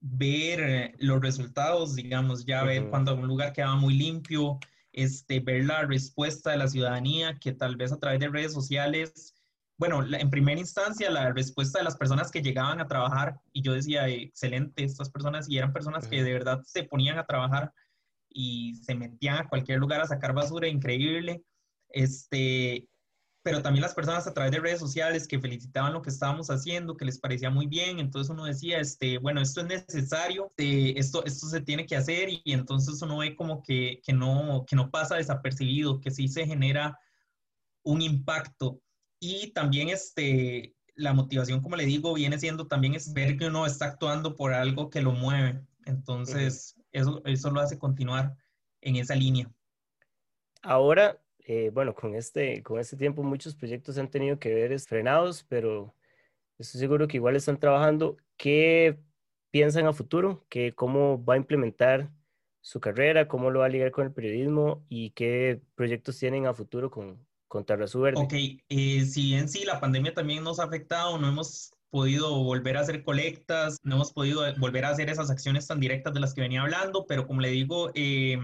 ver 0.00 0.94
los 0.98 1.20
resultados, 1.20 1.96
digamos, 1.96 2.46
ya 2.46 2.62
ver 2.62 2.88
cuando 2.90 3.14
un 3.14 3.26
lugar 3.26 3.52
quedaba 3.52 3.74
muy 3.74 3.94
limpio, 3.94 4.60
este, 4.92 5.40
ver 5.40 5.64
la 5.64 5.82
respuesta 5.82 6.52
de 6.52 6.58
la 6.58 6.68
ciudadanía, 6.68 7.38
que 7.40 7.52
tal 7.52 7.76
vez 7.76 7.92
a 7.92 7.98
través 7.98 8.20
de 8.20 8.28
redes 8.28 8.52
sociales, 8.52 9.34
bueno, 9.78 10.04
en 10.14 10.30
primera 10.30 10.60
instancia 10.60 11.10
la 11.10 11.32
respuesta 11.32 11.80
de 11.80 11.84
las 11.84 11.96
personas 11.96 12.30
que 12.30 12.42
llegaban 12.42 12.80
a 12.80 12.86
trabajar, 12.86 13.40
y 13.52 13.62
yo 13.62 13.72
decía, 13.72 14.08
excelente, 14.08 14.84
estas 14.84 15.10
personas, 15.10 15.48
y 15.48 15.58
eran 15.58 15.72
personas 15.72 16.06
que 16.06 16.22
de 16.22 16.32
verdad 16.32 16.60
se 16.64 16.84
ponían 16.84 17.18
a 17.18 17.26
trabajar 17.26 17.72
y 18.34 18.76
se 18.76 18.94
metían 18.94 19.36
a 19.36 19.48
cualquier 19.48 19.78
lugar 19.78 20.00
a 20.00 20.06
sacar 20.06 20.34
basura, 20.34 20.68
increíble. 20.68 21.42
Este, 21.88 22.88
pero 23.42 23.60
también 23.60 23.82
las 23.82 23.94
personas 23.94 24.26
a 24.26 24.34
través 24.34 24.52
de 24.52 24.60
redes 24.60 24.78
sociales 24.78 25.26
que 25.26 25.40
felicitaban 25.40 25.92
lo 25.92 26.00
que 26.00 26.10
estábamos 26.10 26.48
haciendo, 26.50 26.96
que 26.96 27.04
les 27.04 27.18
parecía 27.18 27.50
muy 27.50 27.66
bien, 27.66 27.98
entonces 27.98 28.30
uno 28.30 28.44
decía, 28.44 28.78
este, 28.78 29.18
bueno, 29.18 29.40
esto 29.40 29.62
es 29.62 29.66
necesario, 29.66 30.52
eh, 30.56 30.94
esto, 30.96 31.24
esto 31.24 31.48
se 31.48 31.60
tiene 31.60 31.86
que 31.86 31.96
hacer 31.96 32.28
y 32.30 32.52
entonces 32.52 33.02
uno 33.02 33.18
ve 33.18 33.34
como 33.34 33.62
que, 33.62 34.00
que, 34.04 34.12
no, 34.12 34.64
que 34.66 34.76
no 34.76 34.90
pasa 34.90 35.16
desapercibido, 35.16 36.00
que 36.00 36.12
sí 36.12 36.28
se 36.28 36.46
genera 36.46 36.98
un 37.82 38.00
impacto. 38.00 38.80
Y 39.20 39.52
también 39.52 39.88
este, 39.88 40.76
la 40.94 41.12
motivación, 41.12 41.60
como 41.60 41.76
le 41.76 41.86
digo, 41.86 42.14
viene 42.14 42.38
siendo 42.38 42.68
también 42.68 42.94
es 42.94 43.12
ver 43.12 43.36
que 43.36 43.46
uno 43.46 43.66
está 43.66 43.86
actuando 43.86 44.36
por 44.36 44.52
algo 44.52 44.88
que 44.88 45.02
lo 45.02 45.12
mueve. 45.12 45.64
Entonces, 45.84 46.76
eso, 46.92 47.22
eso 47.24 47.50
lo 47.50 47.60
hace 47.60 47.78
continuar 47.78 48.36
en 48.80 48.96
esa 48.96 49.14
línea. 49.14 49.50
Ahora, 50.62 51.20
eh, 51.40 51.70
bueno, 51.72 51.94
con 51.94 52.14
este, 52.14 52.62
con 52.62 52.78
este 52.78 52.96
tiempo 52.96 53.22
muchos 53.22 53.54
proyectos 53.54 53.98
han 53.98 54.10
tenido 54.10 54.38
que 54.38 54.54
ver 54.54 54.78
frenados, 54.80 55.44
pero 55.48 55.94
estoy 56.58 56.80
seguro 56.80 57.08
que 57.08 57.16
igual 57.16 57.36
están 57.36 57.58
trabajando. 57.58 58.16
¿Qué 58.36 58.98
piensan 59.50 59.86
a 59.86 59.92
futuro? 59.92 60.46
¿Qué, 60.48 60.74
¿Cómo 60.74 61.24
va 61.24 61.34
a 61.34 61.38
implementar 61.38 62.10
su 62.60 62.80
carrera? 62.80 63.26
¿Cómo 63.26 63.50
lo 63.50 63.60
va 63.60 63.66
a 63.66 63.70
ligar 63.70 63.90
con 63.90 64.06
el 64.06 64.12
periodismo? 64.12 64.84
¿Y 64.88 65.10
qué 65.10 65.60
proyectos 65.74 66.18
tienen 66.18 66.46
a 66.46 66.54
futuro 66.54 66.90
con, 66.90 67.26
con 67.48 67.64
Tarrazú 67.64 68.00
Verde? 68.00 68.20
Ok, 68.20 68.34
eh, 68.68 69.04
si 69.04 69.34
en 69.34 69.48
sí 69.48 69.64
la 69.64 69.80
pandemia 69.80 70.14
también 70.14 70.44
nos 70.44 70.60
ha 70.60 70.64
afectado, 70.64 71.18
no 71.18 71.28
hemos 71.28 71.72
podido 71.92 72.42
volver 72.42 72.78
a 72.78 72.80
hacer 72.80 73.04
colectas, 73.04 73.76
no 73.82 73.96
hemos 73.96 74.14
podido 74.14 74.42
volver 74.56 74.86
a 74.86 74.88
hacer 74.88 75.10
esas 75.10 75.30
acciones 75.30 75.66
tan 75.66 75.78
directas 75.78 76.14
de 76.14 76.20
las 76.20 76.32
que 76.32 76.40
venía 76.40 76.62
hablando, 76.62 77.04
pero 77.06 77.26
como 77.26 77.42
le 77.42 77.50
digo, 77.50 77.90
eh, 77.94 78.38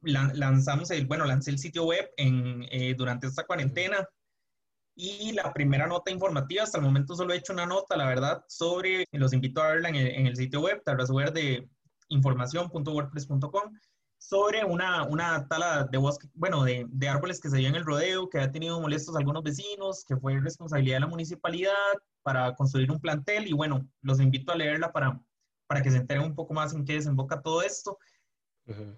lanzamos 0.00 0.90
el, 0.90 1.06
bueno, 1.06 1.26
lancé 1.26 1.50
el 1.50 1.58
sitio 1.58 1.84
web 1.84 2.10
en, 2.16 2.64
eh, 2.70 2.94
durante 2.96 3.26
esta 3.26 3.44
cuarentena 3.44 4.08
y 4.96 5.32
la 5.32 5.52
primera 5.52 5.86
nota 5.86 6.10
informativa, 6.10 6.62
hasta 6.62 6.78
el 6.78 6.84
momento 6.84 7.14
solo 7.14 7.34
he 7.34 7.36
hecho 7.36 7.52
una 7.52 7.66
nota, 7.66 7.98
la 7.98 8.06
verdad, 8.06 8.42
sobre, 8.48 9.04
los 9.12 9.34
invito 9.34 9.62
a 9.62 9.68
verla 9.68 9.90
en 9.90 9.96
el, 9.96 10.06
en 10.08 10.26
el 10.26 10.36
sitio 10.36 10.62
web, 10.62 10.82
información.wordpress.com 12.08 13.74
sobre 14.18 14.64
una, 14.64 15.04
una 15.04 15.46
tala 15.48 15.84
de 15.84 15.98
bosque, 15.98 16.28
bueno, 16.34 16.64
de, 16.64 16.86
de, 16.88 17.08
árboles 17.08 17.40
que 17.40 17.48
se 17.48 17.58
dio 17.58 17.68
en 17.68 17.76
el 17.76 17.84
rodeo, 17.84 18.28
que 18.28 18.40
ha 18.40 18.50
tenido 18.50 18.80
molestos 18.80 19.16
algunos 19.16 19.42
vecinos, 19.42 20.04
que 20.04 20.16
fue 20.16 20.40
responsabilidad 20.40 20.96
de 20.96 21.00
la 21.00 21.06
municipalidad 21.06 21.72
para 22.22 22.54
construir 22.54 22.90
un 22.90 23.00
plantel 23.00 23.46
y 23.46 23.52
bueno, 23.52 23.88
los 24.02 24.20
invito 24.20 24.52
a 24.52 24.56
leerla 24.56 24.92
para, 24.92 25.20
para 25.66 25.82
que 25.82 25.90
se 25.90 25.98
enteren 25.98 26.24
un 26.24 26.34
poco 26.34 26.52
más 26.52 26.74
en 26.74 26.84
qué 26.84 26.94
desemboca 26.94 27.40
todo 27.40 27.62
esto. 27.62 27.98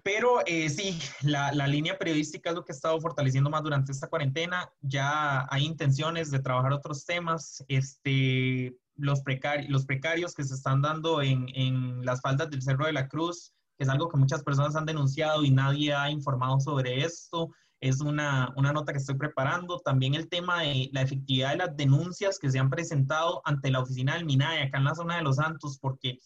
Pero 0.03 0.41
eh, 0.47 0.67
sí, 0.69 0.99
la, 1.21 1.53
la, 1.53 1.65
línea 1.65 1.97
periodística 1.97 2.49
es 2.49 2.55
lo 2.57 2.65
que 2.65 2.73
he 2.73 2.75
estado 2.75 2.99
fortaleciendo 2.99 3.49
más 3.49 3.63
durante 3.63 3.93
esta 3.93 4.07
cuarentena. 4.07 4.69
Ya 4.81 5.47
hay 5.49 5.63
intenciones 5.65 6.29
de 6.29 6.39
trabajar 6.39 6.73
otros 6.73 7.05
temas. 7.05 7.63
Este, 7.69 8.75
los, 8.97 9.21
precari 9.21 9.69
los 9.69 9.85
precarios 9.85 10.33
que 10.33 10.43
se 10.43 10.55
están 10.55 10.81
dando 10.81 11.21
en, 11.21 11.47
en 11.55 12.05
las 12.05 12.19
faldas 12.19 12.49
del 12.49 12.61
Cerro 12.61 12.85
de 12.85 12.91
la 12.91 13.07
Cruz, 13.07 13.53
que 13.77 13.83
es 13.83 13.89
algo 13.89 14.09
que 14.09 14.17
muchas 14.17 14.43
personas 14.43 14.75
han 14.75 14.85
denunciado 14.85 15.43
y 15.43 15.51
nadie 15.51 15.93
ha 15.93 16.09
informado 16.09 16.59
sobre 16.59 17.03
esto. 17.03 17.51
Es 17.79 17.99
una, 17.99 18.53
una, 18.57 18.71
nota 18.71 18.91
que 18.91 18.99
estoy 18.99 19.15
preparando. 19.15 19.79
También 19.79 20.13
el 20.13 20.29
tema 20.29 20.61
de 20.61 20.89
la 20.93 21.01
efectividad 21.01 21.49
de 21.49 21.57
las 21.57 21.75
denuncias 21.75 22.37
que 22.37 22.51
se 22.51 22.59
han 22.59 22.69
presentado 22.69 23.41
ante 23.43 23.71
la 23.71 23.79
oficina 23.79 24.13
del 24.13 24.25
MINAE 24.25 24.63
acá 24.63 24.77
en 24.77 24.83
la 24.83 24.93
zona 24.93 25.17
de 25.17 25.23
Los 25.23 25.37
Santos, 25.37 25.79
porque, 25.81 26.19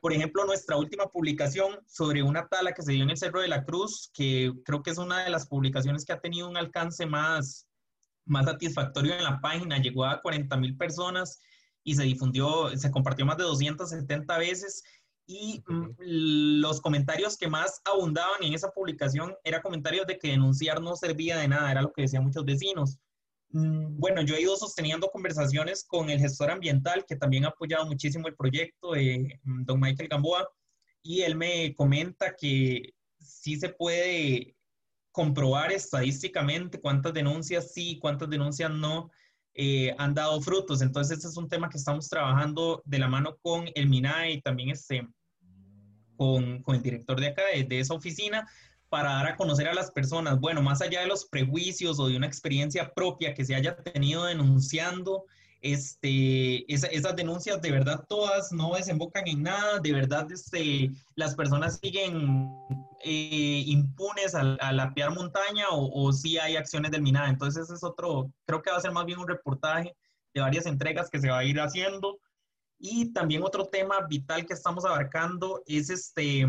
por 0.00 0.12
ejemplo, 0.12 0.44
nuestra 0.44 0.76
última 0.76 1.08
publicación 1.08 1.80
sobre 1.88 2.22
una 2.22 2.46
tala 2.46 2.72
que 2.72 2.82
se 2.82 2.92
dio 2.92 3.02
en 3.02 3.10
el 3.10 3.16
Cerro 3.16 3.40
de 3.40 3.48
la 3.48 3.64
Cruz, 3.64 4.12
que 4.14 4.52
creo 4.64 4.84
que 4.84 4.90
es 4.90 4.98
una 4.98 5.24
de 5.24 5.30
las 5.30 5.48
publicaciones 5.48 6.04
que 6.04 6.12
ha 6.12 6.20
tenido 6.20 6.48
un 6.48 6.56
alcance 6.56 7.04
más, 7.04 7.66
más 8.24 8.44
satisfactorio 8.44 9.14
en 9.14 9.24
la 9.24 9.40
página, 9.40 9.78
llegó 9.78 10.04
a 10.04 10.22
40 10.22 10.56
mil 10.56 10.76
personas 10.76 11.40
y 11.84 11.96
se 11.96 12.04
difundió, 12.04 12.76
se 12.76 12.90
compartió 12.90 13.26
más 13.26 13.38
de 13.38 13.44
270 13.44 14.38
veces 14.38 14.84
y 15.26 15.62
los 15.98 16.80
comentarios 16.80 17.36
que 17.36 17.48
más 17.48 17.80
abundaban 17.84 18.42
en 18.42 18.54
esa 18.54 18.70
publicación 18.70 19.34
eran 19.44 19.62
comentarios 19.62 20.06
de 20.06 20.18
que 20.18 20.28
denunciar 20.28 20.80
no 20.80 20.96
servía 20.96 21.38
de 21.38 21.48
nada, 21.48 21.70
era 21.70 21.82
lo 21.82 21.92
que 21.92 22.02
decían 22.02 22.24
muchos 22.24 22.44
vecinos. 22.44 22.98
Mm, 23.50 23.98
bueno, 23.98 24.22
yo 24.22 24.34
he 24.34 24.40
ido 24.40 24.56
sosteniendo 24.56 25.10
conversaciones 25.10 25.84
con 25.84 26.10
el 26.10 26.18
gestor 26.18 26.50
ambiental, 26.50 27.04
que 27.06 27.16
también 27.16 27.44
ha 27.44 27.48
apoyado 27.48 27.86
muchísimo 27.86 28.26
el 28.28 28.34
proyecto, 28.34 28.92
mm, 28.92 29.64
don 29.64 29.80
Michael 29.80 30.08
Gamboa, 30.08 30.48
y 31.02 31.22
él 31.22 31.36
me 31.36 31.74
comenta 31.74 32.34
que 32.34 32.94
sí 33.18 33.56
se 33.56 33.68
puede 33.68 34.56
comprobar 35.12 35.72
estadísticamente 35.72 36.80
cuántas 36.80 37.12
denuncias 37.12 37.72
sí, 37.72 37.98
cuántas 38.00 38.30
denuncias 38.30 38.70
no 38.70 39.10
eh, 39.54 39.94
han 39.98 40.14
dado 40.14 40.40
frutos. 40.40 40.82
Entonces, 40.82 41.18
este 41.18 41.28
es 41.28 41.36
un 41.36 41.48
tema 41.48 41.68
que 41.68 41.78
estamos 41.78 42.08
trabajando 42.08 42.82
de 42.84 42.98
la 42.98 43.08
mano 43.08 43.36
con 43.42 43.64
el 43.74 43.88
MINAE 43.88 44.32
y 44.32 44.42
también 44.42 44.70
este, 44.70 45.06
con, 46.16 46.62
con 46.62 46.76
el 46.76 46.82
director 46.82 47.20
de 47.20 47.28
acá, 47.28 47.42
de, 47.54 47.64
de, 47.64 47.80
esa 47.80 47.94
oficina, 47.94 48.48
para 48.88 49.14
dar 49.14 49.26
a 49.28 49.36
conocer 49.36 49.68
a 49.68 49.74
las 49.74 49.90
personas, 49.90 50.38
bueno, 50.38 50.62
más 50.62 50.82
allá 50.82 51.00
de 51.00 51.06
los 51.06 51.26
prejuicios 51.26 51.98
o 51.98 52.08
de 52.08 52.16
una 52.16 52.26
experiencia 52.26 52.92
propia 52.92 53.34
que 53.34 53.44
se 53.44 53.54
haya 53.54 53.76
tenido 53.76 54.24
denunciando, 54.24 55.24
este, 55.62 56.70
esas 56.72 57.16
denuncias 57.16 57.62
de 57.62 57.70
verdad 57.70 58.04
todas 58.08 58.52
no 58.52 58.74
desembocan 58.74 59.26
en 59.28 59.44
nada, 59.44 59.78
de 59.78 59.92
verdad 59.92 60.30
este, 60.30 60.90
las 61.14 61.36
personas 61.36 61.78
siguen 61.80 62.50
eh, 63.04 63.62
impunes 63.66 64.34
al, 64.34 64.58
a 64.60 64.72
lapear 64.72 65.14
montaña 65.14 65.68
o, 65.70 65.88
o 65.92 66.12
si 66.12 66.36
hay 66.36 66.56
acciones 66.56 66.90
del 66.90 67.02
MINADA. 67.02 67.28
Entonces 67.28 67.62
ese 67.62 67.74
es 67.74 67.84
otro, 67.84 68.32
creo 68.44 68.60
que 68.60 68.72
va 68.72 68.76
a 68.76 68.80
ser 68.80 68.90
más 68.90 69.06
bien 69.06 69.20
un 69.20 69.28
reportaje 69.28 69.96
de 70.34 70.40
varias 70.40 70.66
entregas 70.66 71.08
que 71.08 71.20
se 71.20 71.30
va 71.30 71.38
a 71.38 71.44
ir 71.44 71.60
haciendo. 71.60 72.18
Y 72.84 73.12
también 73.12 73.44
otro 73.44 73.66
tema 73.66 74.00
vital 74.08 74.44
que 74.44 74.54
estamos 74.54 74.84
abarcando 74.84 75.62
es 75.66 75.88
este, 75.88 76.44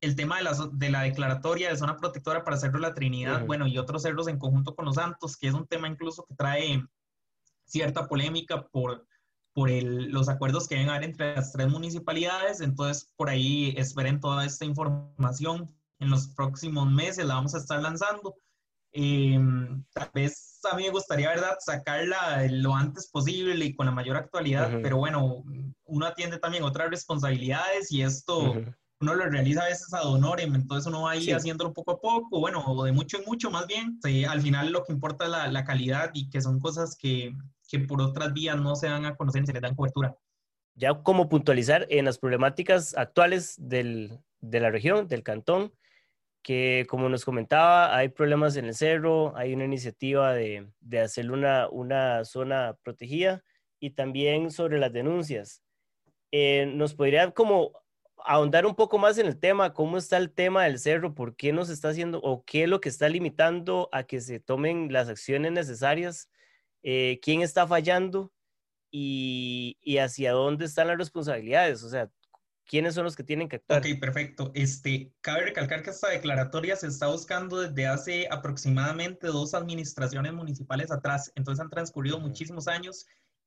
el 0.00 0.16
tema 0.16 0.38
de 0.38 0.44
la, 0.44 0.56
de 0.72 0.90
la 0.90 1.02
declaratoria 1.02 1.68
de 1.68 1.76
zona 1.76 1.98
protectora 1.98 2.42
para 2.42 2.56
Cerro 2.56 2.78
La 2.78 2.94
Trinidad, 2.94 3.44
bueno, 3.44 3.66
y 3.66 3.76
otros 3.76 4.02
cerros 4.02 4.28
en 4.28 4.38
conjunto 4.38 4.74
con 4.74 4.86
los 4.86 4.94
Santos, 4.94 5.36
que 5.36 5.48
es 5.48 5.54
un 5.54 5.66
tema 5.66 5.88
incluso 5.88 6.24
que 6.24 6.34
trae 6.34 6.82
cierta 7.66 8.06
polémica 8.08 8.66
por, 8.68 9.06
por 9.52 9.70
el, 9.70 10.10
los 10.10 10.28
acuerdos 10.28 10.68
que 10.68 10.76
deben 10.76 10.90
haber 10.90 11.04
entre 11.04 11.34
las 11.34 11.52
tres 11.52 11.68
municipalidades. 11.68 12.60
Entonces, 12.60 13.12
por 13.16 13.28
ahí 13.28 13.74
esperen 13.76 14.20
toda 14.20 14.44
esta 14.44 14.64
información. 14.64 15.74
En 15.98 16.10
los 16.10 16.28
próximos 16.28 16.90
meses 16.90 17.24
la 17.24 17.34
vamos 17.34 17.54
a 17.54 17.58
estar 17.58 17.82
lanzando. 17.82 18.36
Em, 18.92 19.84
tal 19.92 20.10
vez 20.14 20.60
a 20.70 20.76
mí 20.76 20.84
me 20.84 20.90
gustaría, 20.90 21.28
¿verdad?, 21.28 21.56
sacarla 21.60 22.46
lo 22.50 22.74
antes 22.74 23.08
posible 23.08 23.64
y 23.64 23.74
con 23.74 23.86
la 23.86 23.92
mayor 23.92 24.16
actualidad, 24.16 24.70
pero 24.82 24.96
bueno, 24.96 25.44
uno 25.84 26.06
atiende 26.06 26.38
también 26.38 26.64
otras 26.64 26.88
responsabilidades 26.88 27.92
y 27.92 28.02
esto 28.02 28.54
uno 28.98 29.14
lo 29.14 29.26
realiza 29.26 29.62
a 29.62 29.68
veces 29.68 29.92
a 29.92 30.02
honorem, 30.02 30.54
entonces 30.54 30.86
uno 30.86 31.02
va 31.02 31.10
ahí 31.10 31.30
haciéndolo 31.30 31.74
poco 31.74 31.92
a 31.92 32.00
poco, 32.00 32.40
bueno, 32.40 32.64
o 32.66 32.84
de 32.84 32.92
mucho 32.92 33.18
en 33.18 33.24
mucho 33.26 33.50
más 33.50 33.66
bien. 33.66 34.00
al 34.28 34.40
final 34.40 34.70
lo 34.72 34.84
que 34.84 34.94
importa 34.94 35.26
es 35.26 35.30
la, 35.30 35.48
la 35.48 35.64
calidad 35.64 36.10
y 36.14 36.30
que 36.30 36.40
son 36.40 36.58
cosas 36.58 36.96
que, 36.96 37.36
que 37.68 37.80
por 37.80 38.00
otras 38.00 38.32
vías 38.32 38.56
no 38.60 38.76
se 38.76 38.88
dan 38.88 39.04
a 39.04 39.16
conocer 39.16 39.42
y 39.42 39.46
se 39.46 39.52
les 39.52 39.62
dan 39.62 39.74
cobertura. 39.74 40.16
Ya 40.74 40.94
como 40.94 41.28
puntualizar 41.28 41.86
en 41.88 42.04
las 42.04 42.18
problemáticas 42.18 42.96
actuales 42.96 43.54
del, 43.58 44.18
de 44.40 44.60
la 44.60 44.70
región, 44.70 45.08
del 45.08 45.22
cantón, 45.22 45.72
que 46.42 46.86
como 46.88 47.08
nos 47.08 47.24
comentaba, 47.24 47.96
hay 47.96 48.08
problemas 48.08 48.56
en 48.56 48.66
el 48.66 48.74
cerro, 48.74 49.36
hay 49.36 49.54
una 49.54 49.64
iniciativa 49.64 50.32
de, 50.32 50.70
de 50.80 51.00
hacer 51.00 51.32
una, 51.32 51.68
una 51.68 52.24
zona 52.24 52.76
protegida 52.82 53.42
y 53.80 53.90
también 53.90 54.50
sobre 54.50 54.78
las 54.78 54.92
denuncias. 54.92 55.62
Eh, 56.30 56.70
¿Nos 56.72 56.94
podría 56.94 57.30
como 57.32 57.72
ahondar 58.24 58.66
un 58.66 58.74
poco 58.74 58.98
más 58.98 59.18
en 59.18 59.26
el 59.26 59.38
tema, 59.38 59.72
cómo 59.72 59.96
está 59.96 60.16
el 60.16 60.30
tema 60.32 60.64
del 60.64 60.78
cerro, 60.78 61.14
por 61.14 61.36
qué 61.36 61.52
nos 61.52 61.68
está 61.70 61.90
haciendo 61.90 62.20
o 62.20 62.44
qué 62.44 62.64
es 62.64 62.68
lo 62.68 62.80
que 62.80 62.88
está 62.88 63.08
limitando 63.08 63.88
a 63.92 64.02
que 64.04 64.20
se 64.20 64.40
tomen 64.40 64.92
las 64.92 65.08
acciones 65.08 65.52
necesarias 65.52 66.28
eh, 66.88 67.18
quién 67.20 67.42
está 67.42 67.66
fallando 67.66 68.32
y, 68.92 69.76
y, 69.82 69.98
hacia 69.98 70.30
dónde 70.30 70.66
están 70.66 70.86
las 70.86 70.96
responsabilidades, 70.96 71.82
o 71.82 71.88
sea, 71.88 72.08
quiénes 72.64 72.94
son 72.94 73.02
los 73.02 73.16
que 73.16 73.24
tienen 73.24 73.48
que 73.48 73.56
actuar. 73.56 73.80
Ok, 73.80 73.98
perfecto. 73.98 74.52
Este, 74.54 75.12
cabe 75.20 75.46
recalcar 75.46 75.82
que 75.82 75.90
esta 75.90 76.10
declaratoria 76.10 76.76
se 76.76 76.86
está 76.86 77.08
buscando 77.08 77.58
desde 77.58 77.88
hace 77.88 78.28
aproximadamente 78.30 79.26
dos 79.26 79.54
administraciones 79.54 80.32
municipales 80.32 80.92
atrás, 80.92 81.32
entonces 81.34 81.60
han 81.60 81.70
transcurrido 81.70 82.20
muchísimos 82.20 82.68
años 82.68 83.04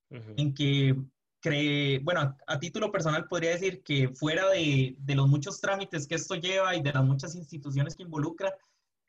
en 0.10 0.54
que 0.54 0.98
cree, 1.40 2.00
bueno, 2.00 2.36
a, 2.46 2.60
título 2.60 2.92
personal 2.92 3.26
podría 3.30 3.52
decir 3.52 3.84
que 3.84 4.10
fuera 4.10 4.50
de, 4.50 4.98
de, 4.98 5.16
los 5.16 5.30
muchos 5.30 5.62
trámites 5.62 6.08
que 6.08 6.16
esto 6.16 6.36
lleva 6.36 6.76
y 6.76 6.82
de 6.82 6.92
las 6.92 7.06
muchas 7.06 7.36
instituciones 7.36 7.96
que 7.96 8.04
involucra, 8.04 8.54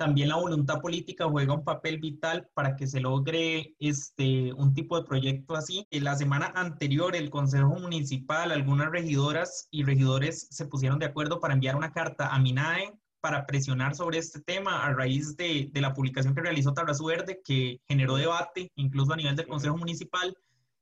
también 0.01 0.31
la 0.31 0.37
voluntad 0.37 0.81
política 0.81 1.29
juega 1.29 1.53
un 1.53 1.63
papel 1.63 1.99
vital 1.99 2.49
para 2.55 2.75
que 2.75 2.87
se 2.87 3.01
logre 3.01 3.77
este, 3.79 4.51
un 4.55 4.73
tipo 4.73 4.99
de 4.99 5.07
proyecto 5.07 5.55
así. 5.55 5.87
En 5.91 6.05
la 6.05 6.17
semana 6.17 6.51
anterior, 6.57 7.15
el 7.15 7.29
Consejo 7.29 7.79
Municipal, 7.79 8.51
algunas 8.51 8.91
regidoras 8.91 9.69
y 9.71 9.85
regidores 9.85 10.49
se 10.51 10.65
pusieron 10.65 10.99
de 10.99 11.05
acuerdo 11.05 11.39
para 11.39 11.53
enviar 11.53 11.77
una 11.77 11.93
carta 11.93 12.29
a 12.29 12.39
MINAE 12.39 12.95
para 13.21 13.45
presionar 13.45 13.95
sobre 13.95 14.17
este 14.17 14.41
tema 14.41 14.87
a 14.87 14.95
raíz 14.95 15.37
de, 15.37 15.69
de 15.71 15.81
la 15.83 15.93
publicación 15.93 16.35
que 16.35 16.41
realizó 16.41 16.73
Tabrazú 16.73 17.05
Verde, 17.05 17.43
que 17.45 17.83
generó 17.87 18.17
debate 18.17 18.73
incluso 18.77 19.13
a 19.13 19.17
nivel 19.17 19.37
del 19.37 19.49
Consejo 19.49 19.77
Municipal, 19.77 20.35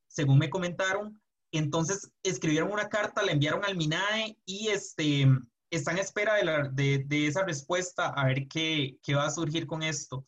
según 0.07 0.37
me 0.37 0.49
comentaron. 0.49 1.21
Entonces 1.51 2.09
escribieron 2.23 2.71
una 2.71 2.87
carta, 2.87 3.21
la 3.21 3.33
enviaron 3.33 3.65
al 3.65 3.75
MINAE 3.75 4.37
y 4.45 4.69
este, 4.69 5.27
está 5.69 5.91
en 5.91 5.99
espera 5.99 6.35
de, 6.71 7.27
esa 7.27 7.43
respuesta 7.43 8.07
a 8.07 8.25
ver 8.25 8.47
qué, 8.47 8.97
va 9.15 9.25
a 9.25 9.31
surgir 9.31 9.67
con 9.67 9.83
esto. 9.83 10.25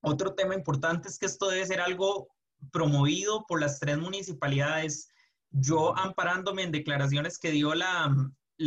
Otro 0.00 0.34
tema 0.34 0.54
importante 0.54 1.08
es 1.08 1.18
que 1.18 1.26
esto 1.26 1.48
debe 1.48 1.66
ser 1.66 1.80
algo 1.80 2.28
promovido 2.72 3.44
por 3.46 3.60
las 3.60 3.78
tres 3.78 3.98
municipalidades. 3.98 5.08
Yo 5.50 5.96
amparándome 5.96 6.62
en 6.62 6.72
declaraciones 6.72 7.38
que 7.38 7.50
dio 7.50 7.74
la, 7.74 8.14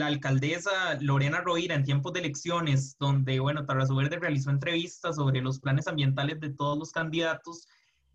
alcaldesa 0.01 0.97
Lorena 1.01 1.41
Roira 1.41 1.75
en 1.75 1.83
tiempos 1.83 2.13
de 2.13 2.21
elecciones, 2.21 2.95
donde, 2.97 3.39
bueno, 3.39 3.65
Tarrazo 3.65 3.95
Verde 3.95 4.19
realizó 4.19 4.49
entrevistas 4.49 5.17
sobre 5.17 5.41
los 5.41 5.59
planes 5.59 5.87
ambientales 5.87 6.39
de 6.39 6.53
todos 6.53 6.77
los 6.77 6.91
candidatos 6.91 7.67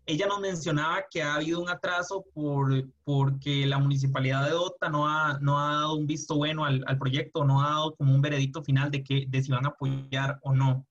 ella 0.05 0.27
nos 0.27 0.39
mencionaba 0.41 1.05
que 1.09 1.21
ha 1.21 1.35
habido 1.35 1.61
un 1.61 1.69
atraso 1.69 2.25
por, 2.33 2.89
porque 3.05 3.65
la 3.65 3.79
municipalidad 3.79 4.45
de 4.45 4.51
Dota 4.51 4.89
no 4.89 5.07
ha, 5.07 5.39
no 5.39 5.59
ha 5.59 5.75
dado 5.75 5.95
un 5.95 6.07
visto 6.07 6.35
bueno 6.35 6.65
al, 6.65 6.83
al, 6.87 6.97
proyecto, 6.97 7.45
no 7.45 7.61
ha 7.61 7.69
dado 7.69 7.95
como 7.95 8.13
un 8.13 8.21
veredicto 8.21 8.63
final 8.63 8.91
de, 8.91 9.03
que, 9.03 9.25
de 9.27 9.43
si 9.43 9.51
van 9.51 9.65
a 9.65 9.69
apoyar 9.69 10.39
o 10.41 10.53
no. 10.53 10.85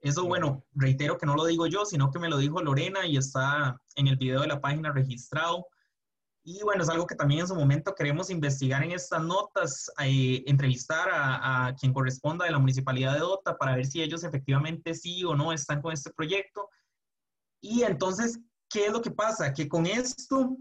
Eso, 0.00 0.24
bueno, 0.26 0.64
reitero 0.74 1.18
que 1.18 1.26
no 1.26 1.34
lo 1.34 1.46
digo 1.46 1.66
yo, 1.66 1.84
sino 1.84 2.10
que 2.10 2.18
me 2.18 2.28
lo 2.28 2.38
dijo 2.38 2.62
Lorena 2.62 3.06
y 3.06 3.16
está 3.16 3.80
en 3.96 4.06
el 4.06 4.16
video 4.16 4.42
de 4.42 4.48
la 4.48 4.60
página 4.60 4.92
registrado. 4.92 5.66
Y 6.44 6.62
bueno, 6.62 6.82
es 6.82 6.90
algo 6.90 7.06
que 7.06 7.14
también 7.14 7.40
en 7.40 7.48
su 7.48 7.54
momento 7.54 7.94
queremos 7.94 8.28
investigar 8.28 8.84
en 8.84 8.92
estas 8.92 9.22
notas, 9.22 9.90
eh, 10.00 10.44
entrevistar 10.46 11.08
a, 11.08 11.68
a, 11.68 11.74
quien 11.74 11.94
corresponda 11.94 12.44
de 12.44 12.52
la 12.52 12.58
municipalidad 12.58 13.14
de 13.14 13.20
Dota 13.20 13.56
para 13.56 13.74
ver 13.74 13.86
si 13.86 14.02
ellos 14.02 14.22
efectivamente 14.24 14.94
sí 14.94 15.24
o 15.24 15.34
no 15.34 15.54
están 15.54 15.80
con 15.80 15.92
este 15.92 16.10
proyecto 16.10 16.68
y 17.64 17.82
entonces, 17.82 18.38
¿qué 18.68 18.86
es 18.86 18.92
lo 18.92 19.00
que 19.00 19.10
pasa? 19.10 19.54
Que 19.54 19.68
con 19.68 19.86
esto 19.86 20.54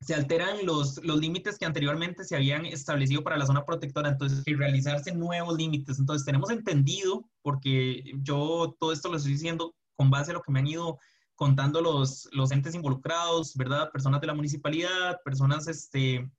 se 0.00 0.14
alteran 0.14 0.64
los, 0.64 1.02
los 1.02 1.18
límites 1.18 1.58
que 1.58 1.66
anteriormente 1.66 2.22
se 2.22 2.36
habían 2.36 2.64
establecido 2.66 3.24
para 3.24 3.36
la 3.36 3.46
zona 3.46 3.64
protectora, 3.64 4.10
entonces 4.10 4.44
que 4.44 4.54
realizarse 4.54 5.12
nuevos 5.12 5.56
límites. 5.56 5.98
Entonces 5.98 6.24
tenemos 6.24 6.50
entendido, 6.50 7.28
porque 7.42 8.04
yo 8.22 8.76
todo 8.78 8.92
esto 8.92 9.10
lo 9.10 9.16
estoy 9.16 9.32
diciendo 9.32 9.74
con 9.96 10.08
base 10.08 10.30
a 10.30 10.34
lo 10.34 10.42
que 10.42 10.52
me 10.52 10.60
han 10.60 10.68
ido 10.68 11.00
contando 11.34 11.80
los, 11.80 12.28
los 12.30 12.52
entes 12.52 12.76
involucrados, 12.76 13.56
¿verdad? 13.56 13.90
Personas 13.90 14.20
de 14.20 14.28
la 14.28 14.34
municipalidad, 14.34 15.18
personas 15.24 15.66
este, 15.66 16.30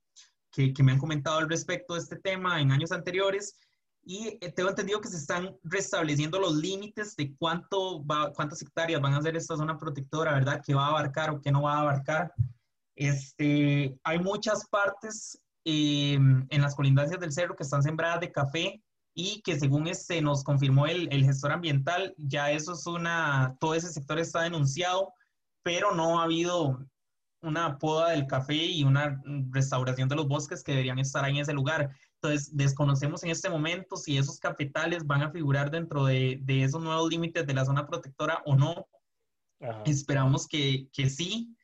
que, 0.50 0.72
que 0.72 0.82
me 0.82 0.92
han 0.92 0.98
comentado 0.98 1.38
al 1.38 1.50
respecto 1.50 1.94
de 1.94 2.00
este 2.00 2.16
tema 2.16 2.62
en 2.62 2.72
años 2.72 2.92
anteriores 2.92 3.58
y 4.04 4.38
eh, 4.40 4.52
tengo 4.52 4.70
entendido 4.70 5.00
que 5.00 5.08
se 5.08 5.16
están 5.16 5.56
restableciendo 5.62 6.40
los 6.40 6.54
límites 6.56 7.14
de 7.16 7.34
cuánto 7.36 8.04
va, 8.04 8.32
cuántas 8.32 8.60
hectáreas 8.60 9.00
van 9.00 9.14
a 9.14 9.22
ser 9.22 9.36
esta 9.36 9.56
zona 9.56 9.78
protectora, 9.78 10.34
¿verdad? 10.34 10.60
¿Qué 10.64 10.74
va 10.74 10.86
a 10.86 10.90
abarcar 10.90 11.30
o 11.30 11.40
qué 11.40 11.52
no 11.52 11.62
va 11.62 11.74
a 11.74 11.80
abarcar? 11.80 12.32
Este, 12.96 13.96
hay 14.02 14.18
muchas 14.18 14.66
partes 14.68 15.40
em, 15.64 16.46
en 16.50 16.62
las 16.62 16.74
colindancias 16.74 17.20
del 17.20 17.32
cerro 17.32 17.54
que 17.54 17.62
están 17.62 17.82
sembradas 17.82 18.20
de 18.20 18.32
café 18.32 18.82
y 19.14 19.40
que 19.42 19.58
según 19.58 19.86
este 19.86 20.20
nos 20.20 20.42
confirmó 20.42 20.86
el, 20.86 21.12
el, 21.12 21.24
gestor 21.24 21.52
ambiental, 21.52 22.14
ya 22.16 22.50
eso 22.50 22.72
es 22.72 22.86
una, 22.86 23.56
todo 23.60 23.74
ese 23.74 23.92
sector 23.92 24.18
está 24.18 24.42
denunciado, 24.42 25.12
pero 25.62 25.94
no 25.94 26.20
ha 26.20 26.24
habido 26.24 26.84
una 27.42 27.78
poda 27.78 28.10
del 28.10 28.26
café 28.26 28.54
y 28.54 28.84
una 28.84 29.20
restauración 29.50 30.08
de 30.08 30.16
los 30.16 30.28
bosques 30.28 30.62
que 30.62 30.72
deberían 30.72 30.98
estar 30.98 31.24
ahí 31.24 31.36
en 31.36 31.42
ese 31.42 31.52
lugar. 31.52 31.90
Entonces, 32.14 32.56
desconocemos 32.56 33.22
en 33.24 33.30
este 33.30 33.50
momento 33.50 33.96
si 33.96 34.16
esos 34.16 34.38
capitales 34.38 35.06
van 35.06 35.22
a 35.22 35.30
figurar 35.30 35.70
dentro 35.70 36.04
de, 36.04 36.38
de 36.42 36.64
esos 36.64 36.82
nuevos 36.82 37.10
límites 37.10 37.46
de 37.46 37.54
la 37.54 37.64
zona 37.64 37.86
protectora 37.86 38.42
o 38.46 38.56
no. 38.56 38.86
Esperamos 39.84 40.48
que, 40.48 40.88
que, 40.92 41.08
sí. 41.08 41.56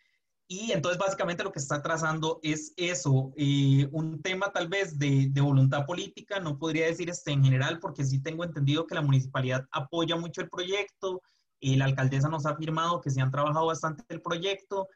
Y 0.46 0.72
entonces, 0.72 0.98
básicamente 0.98 1.42
lo 1.42 1.53
que 1.53 1.59
está 1.59 1.83
trazando 1.83 2.38
es 2.42 2.72
eso, 2.76 3.33
eh, 3.37 3.88
un 3.92 4.22
tema 4.22 4.53
tal 4.53 4.68
vez 4.68 4.98
de, 4.98 5.29
de, 5.31 5.40
voluntad 5.40 5.85
política, 5.85 6.38
no 6.38 6.59
podría 6.59 6.87
decir 6.87 7.11
este 7.11 7.33
en 7.33 7.44
general, 7.44 7.81
porque 7.81 8.05
sí 8.05 8.22
tengo 8.22 8.44
entendido 8.44 8.87
que 8.87 8.94
la 8.94 9.03
municipalidad 9.03 9.66
apoya 9.72 10.16
mucho 10.16 10.40
el 10.40 10.48
proyecto, 10.48 11.20
y 11.61 11.76
la 11.76 11.87
alcaldesa 11.87 12.29
nos 12.29 12.46
ha 12.46 12.50
afirmado 12.50 13.00
que 13.00 13.11
se 13.11 13.20
han 13.20 13.31
trabajado 13.31 13.66
bastante 13.66 14.05
el 14.09 14.22
proyecto, 14.22 14.88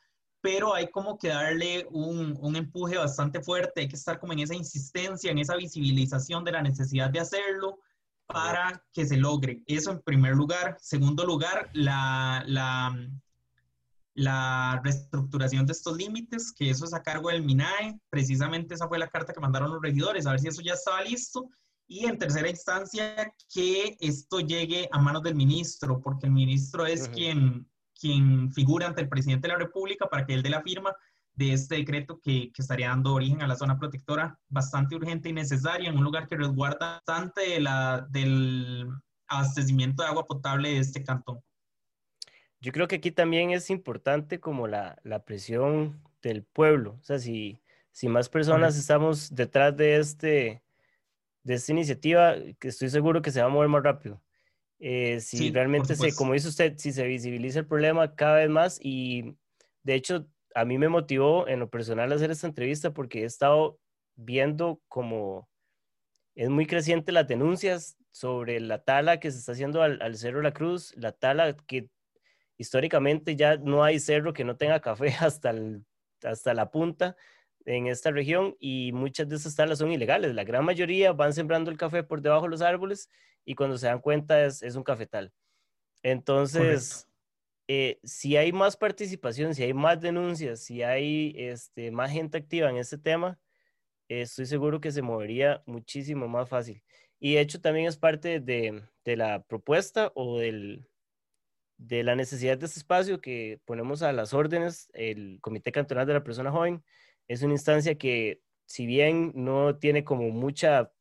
pero 0.42 0.74
hay 0.74 0.90
como 0.90 1.16
que 1.16 1.28
darle 1.28 1.87
un, 1.90 2.37
un, 2.40 2.57
empuje 2.57 2.98
bastante 2.98 3.40
fuerte, 3.40 3.83
hay 3.83 3.88
que 3.88 3.96
estar 3.96 4.18
como 4.18 4.33
en 4.33 4.40
esa 4.40 4.57
insistencia, 4.57 5.31
en 5.31 5.38
esa 5.38 5.57
visibilización 5.57 6.44
de 6.44 6.52
la 6.52 6.62
necesidad 6.62 7.11
de 7.11 7.20
hacerlo 7.20 7.78
para 8.26 8.85
que 8.92 9.07
se 9.07 9.16
logre. 9.16 9.62
Eso 9.66 9.92
en 9.92 10.02
primer 10.02 10.35
lugar. 10.35 10.76
Segundo 10.81 11.24
lugar, 11.24 11.70
la, 11.74 12.42
la, 12.46 12.92
la 14.14 14.81
reestructuración 14.83 15.64
de 15.64 15.72
estos 15.72 15.96
límites, 15.96 16.52
que 16.52 16.70
eso 16.70 16.85
es 16.85 16.92
a 16.92 17.02
cargo 17.02 17.28
del 17.28 17.44
MINAE. 17.44 18.00
Precisamente 18.11 18.74
esa 18.74 18.88
fue 18.88 18.98
la 18.98 19.09
carta 19.09 19.33
que 19.33 19.40
mandaron 19.40 19.70
los 19.70 19.81
regidores, 19.81 20.26
a 20.26 20.33
ver 20.33 20.40
si 20.40 20.48
eso 20.48 20.61
ya 20.61 20.74
estaba 20.74 21.02
listo. 21.02 21.48
Y 21.87 22.07
en 22.07 22.18
tercera 22.18 22.48
instancia, 22.48 23.33
que 23.52 23.96
esto 24.00 24.40
llegue 24.40 24.88
a 24.90 24.98
manos 24.98 25.22
del 25.22 25.37
ministro, 25.37 26.00
porque 26.00 26.26
el 26.26 26.33
ministro 26.33 26.87
es 26.87 27.09
quien 27.09 27.68
quien 28.02 28.52
figura 28.52 28.88
ante 28.88 29.00
el 29.00 29.08
presidente 29.08 29.46
de 29.46 29.54
la 29.54 29.60
República 29.60 30.08
para 30.08 30.26
que 30.26 30.34
él 30.34 30.42
dé 30.42 30.50
la 30.50 30.62
firma 30.62 30.92
de 31.34 31.52
este 31.52 31.76
decreto 31.76 32.20
que, 32.20 32.50
que, 32.52 32.60
estaría 32.60 32.88
dando 32.88 33.14
origen 33.14 33.40
a 33.42 33.46
la 33.46 33.54
zona 33.54 33.78
protectora 33.78 34.36
bastante 34.48 34.96
urgente 34.96 35.28
y 35.28 35.32
necesaria 35.32 35.88
en 35.88 35.96
un 35.96 36.04
lugar 36.04 36.26
que 36.26 36.36
resguarda 36.36 37.00
bastante 37.06 37.48
de 37.48 37.60
la, 37.60 38.06
del 38.10 38.88
abastecimiento 39.28 40.02
de 40.02 40.08
agua 40.08 40.26
potable 40.26 40.70
de 40.70 40.78
este 40.78 41.04
cantón. 41.04 41.40
Yo 42.60 42.72
creo 42.72 42.88
que 42.88 42.96
aquí 42.96 43.12
también 43.12 43.50
es 43.50 43.70
importante 43.70 44.40
como 44.40 44.66
la, 44.66 44.98
la 45.04 45.24
presión 45.24 46.02
del 46.22 46.42
pueblo, 46.42 46.98
o 47.00 47.04
sea, 47.04 47.18
si, 47.18 47.60
si 47.92 48.08
más 48.08 48.28
personas 48.28 48.76
estamos 48.76 49.34
detrás 49.34 49.76
de, 49.76 49.96
este, 49.98 50.62
de 51.44 51.54
esta 51.54 51.72
iniciativa, 51.72 52.34
que 52.58 52.68
estoy 52.68 52.90
seguro 52.90 53.22
que 53.22 53.30
se 53.30 53.40
va 53.40 53.46
a 53.46 53.50
mover 53.50 53.68
más 53.68 53.82
rápido. 53.82 54.20
Eh, 54.85 55.21
si 55.21 55.53
realmente 55.53 55.95
se, 55.95 56.12
como 56.12 56.33
dice 56.33 56.49
usted, 56.49 56.75
si 56.77 56.90
se 56.90 57.07
visibiliza 57.07 57.61
el 57.61 57.68
problema 57.68 58.16
cada 58.16 58.38
vez 58.38 58.51
más 58.51 58.81
y 58.83 59.37
de 59.85 59.95
hecho 59.95 60.27
a 60.57 60.64
mí 60.64 60.77
me 60.77 60.88
motivó 60.88 61.47
en 61.47 61.61
lo 61.61 61.71
personal 61.71 62.11
hacer 62.11 62.33
esta 62.33 62.49
entrevista 62.49 62.92
porque 62.92 63.23
he 63.23 63.25
estado 63.25 63.79
viendo 64.16 64.83
como 64.88 65.49
es 66.35 66.51
muy 66.51 66.66
creciente 66.66 67.12
las 67.12 67.29
denuncias 67.29 67.97
sobre 68.11 68.59
la 68.59 68.83
tala 68.83 69.21
que 69.21 69.31
se 69.31 69.38
está 69.38 69.53
haciendo 69.53 69.83
al, 69.83 70.03
al 70.03 70.16
Cerro 70.16 70.42
La 70.42 70.53
Cruz, 70.53 70.92
la 70.97 71.12
tala 71.12 71.55
que 71.55 71.88
históricamente 72.59 73.37
ya 73.37 73.59
no 73.59 73.85
hay 73.85 74.01
cerro 74.01 74.33
que 74.33 74.42
no 74.42 74.57
tenga 74.57 74.81
café 74.81 75.14
hasta, 75.21 75.51
el, 75.51 75.85
hasta 76.25 76.55
la 76.55 76.73
punta 76.73 77.16
en 77.66 77.87
esta 77.87 78.11
región 78.11 78.57
y 78.59 78.92
muchas 78.92 79.29
de 79.29 79.37
esas 79.37 79.55
talas 79.55 79.79
son 79.79 79.92
ilegales. 79.92 80.35
La 80.35 80.44
gran 80.44 80.64
mayoría 80.64 81.12
van 81.12 81.33
sembrando 81.33 81.70
el 81.70 81.77
café 81.77 82.03
por 82.03 82.20
debajo 82.20 82.44
de 82.44 82.51
los 82.51 82.62
árboles 82.62 83.09
y 83.44 83.55
cuando 83.55 83.79
se 83.79 83.87
dan 83.87 84.01
cuenta 84.01 84.44
es, 84.44 84.62
es 84.62 84.77
un 84.77 84.83
cafetal. 84.83 85.33
Entonces, 86.03 87.09
eh, 87.68 88.01
si 88.03 88.37
hay 88.37 88.53
más 88.53 88.77
participación, 88.77 89.55
si 89.55 89.62
hay 89.62 89.75
más 89.75 90.01
denuncias, 90.01 90.61
si 90.64 90.83
hay 90.83 91.35
este, 91.37 91.90
más 91.90 92.11
gente 92.11 92.38
activa 92.38 92.70
en 92.70 92.77
este 92.77 92.98
tema, 92.98 93.38
estoy 94.09 94.46
seguro 94.46 94.81
que 94.81 94.92
se 94.92 95.03
movería 95.03 95.62
muchísimo 95.66 96.29
más 96.29 96.48
fácil. 96.48 96.83
Y 97.18 97.35
de 97.35 97.40
hecho 97.40 97.61
también 97.61 97.87
es 97.87 97.96
parte 97.96 98.40
de, 98.40 98.83
de 99.05 99.16
la 99.16 99.42
propuesta 99.44 100.11
o 100.14 100.38
del, 100.38 100.88
de 101.79 102.03
la 102.03 102.14
necesidad 102.14 102.59
de 102.59 102.66
este 102.66 102.79
espacio 102.79 103.20
que 103.20 103.61
ponemos 103.64 104.03
a 104.03 104.12
las 104.12 104.35
órdenes 104.35 104.90
el 104.92 105.38
Comité 105.40 105.72
Cantonal 105.72 106.07
de 106.07 106.14
la 106.14 106.25
Persona 106.25 106.51
Joven 106.51 106.85
es 107.33 107.42
una 107.42 107.55
instancia 107.55 107.97
que, 107.97 108.42
si 108.66 108.85
bien 108.85 109.33
no 109.35 109.77
tiene 109.77 110.05
como 110.05 110.29
mucha, 110.29 110.92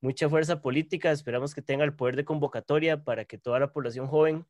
mucha 0.00 0.28
fuerza 0.28 0.62
política, 0.62 1.10
esperamos 1.10 1.54
que 1.54 1.62
tenga 1.62 1.84
el 1.84 1.94
poder 1.94 2.14
de 2.14 2.24
convocatoria 2.24 3.02
para 3.02 3.24
que 3.24 3.36
toda 3.36 3.58
la 3.58 3.72
población 3.72 4.06
joven 4.06 4.46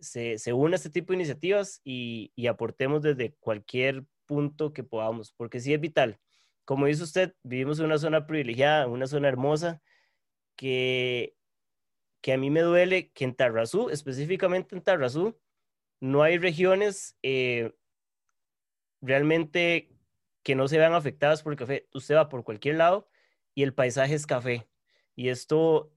se, 0.00 0.36
se 0.36 0.52
una 0.52 0.74
a 0.74 0.76
este 0.76 0.90
tipo 0.90 1.12
de 1.12 1.16
iniciativas 1.16 1.80
y, 1.82 2.32
aportemos 2.46 3.00
desde 3.00 3.34
cualquier 3.40 4.04
punto 4.26 4.74
que 4.74 4.84
podamos, 4.84 5.32
porque 5.32 5.60
sí 5.60 5.72
es 5.72 5.80
vital. 5.80 6.18
Como 6.66 6.86
dice 6.86 7.04
usted, 7.04 7.34
vivimos 7.42 7.78
en 7.78 7.86
una 7.86 7.98
zona 7.98 8.26
privilegiada, 8.26 8.86
una 8.86 9.06
zona 9.06 9.28
hermosa, 9.28 9.80
que, 10.56 11.34
que 12.20 12.34
a 12.34 12.38
mí 12.38 12.50
me 12.50 12.60
duele 12.60 13.10
que 13.12 13.24
en 13.24 13.34
Tarrazú, 13.34 13.88
específicamente 13.88 14.76
en 14.76 14.82
Tarrazú, 14.82 15.38
no 16.00 16.22
hay 16.22 16.36
regiones 16.36 17.16
eh, 17.22 17.72
realmente 19.00 19.90
que 20.42 20.54
no 20.54 20.68
se 20.68 20.78
vean 20.78 20.94
afectadas 20.94 21.42
por 21.42 21.52
el 21.52 21.58
café. 21.58 21.88
Usted 21.92 22.16
va 22.16 22.28
por 22.28 22.44
cualquier 22.44 22.76
lado 22.76 23.08
y 23.54 23.62
el 23.62 23.74
paisaje 23.74 24.14
es 24.14 24.26
café. 24.26 24.68
Y 25.14 25.28
esto 25.28 25.92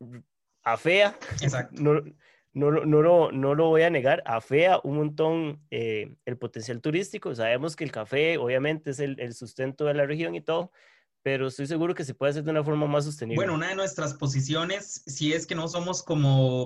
afea 0.64 1.18
no, 1.72 2.02
no, 2.54 3.02
lo, 3.02 3.32
no 3.32 3.56
lo 3.56 3.70
voy 3.70 3.82
a 3.82 3.90
negar, 3.90 4.22
afea 4.26 4.80
un 4.84 4.98
montón 4.98 5.62
eh, 5.72 6.16
el 6.26 6.38
potencial 6.38 6.82
turístico. 6.82 7.34
Sabemos 7.34 7.76
que 7.76 7.84
el 7.84 7.92
café 7.92 8.38
obviamente 8.38 8.92
es 8.92 9.00
el, 9.00 9.20
el, 9.20 9.34
sustento 9.34 9.86
de 9.86 9.94
la 9.94 10.06
región 10.06 10.36
y 10.36 10.42
todo, 10.42 10.72
pero 11.24 11.48
estoy 11.48 11.68
seguro 11.68 11.96
que 11.96 12.04
se 12.04 12.14
puede 12.14 12.32
hacer 12.32 12.44
de 12.44 12.52
una 12.52 12.64
forma 12.64 12.86
más 12.86 13.06
sostenible. 13.06 13.38
Bueno, 13.38 13.56
una 13.56 13.70
de 13.70 13.76
nuestras 13.76 14.14
posiciones, 14.14 15.04
si 15.08 15.34
es 15.34 15.48
que 15.48 15.56
no 15.56 15.68
somos 15.68 16.04
como, 16.04 16.66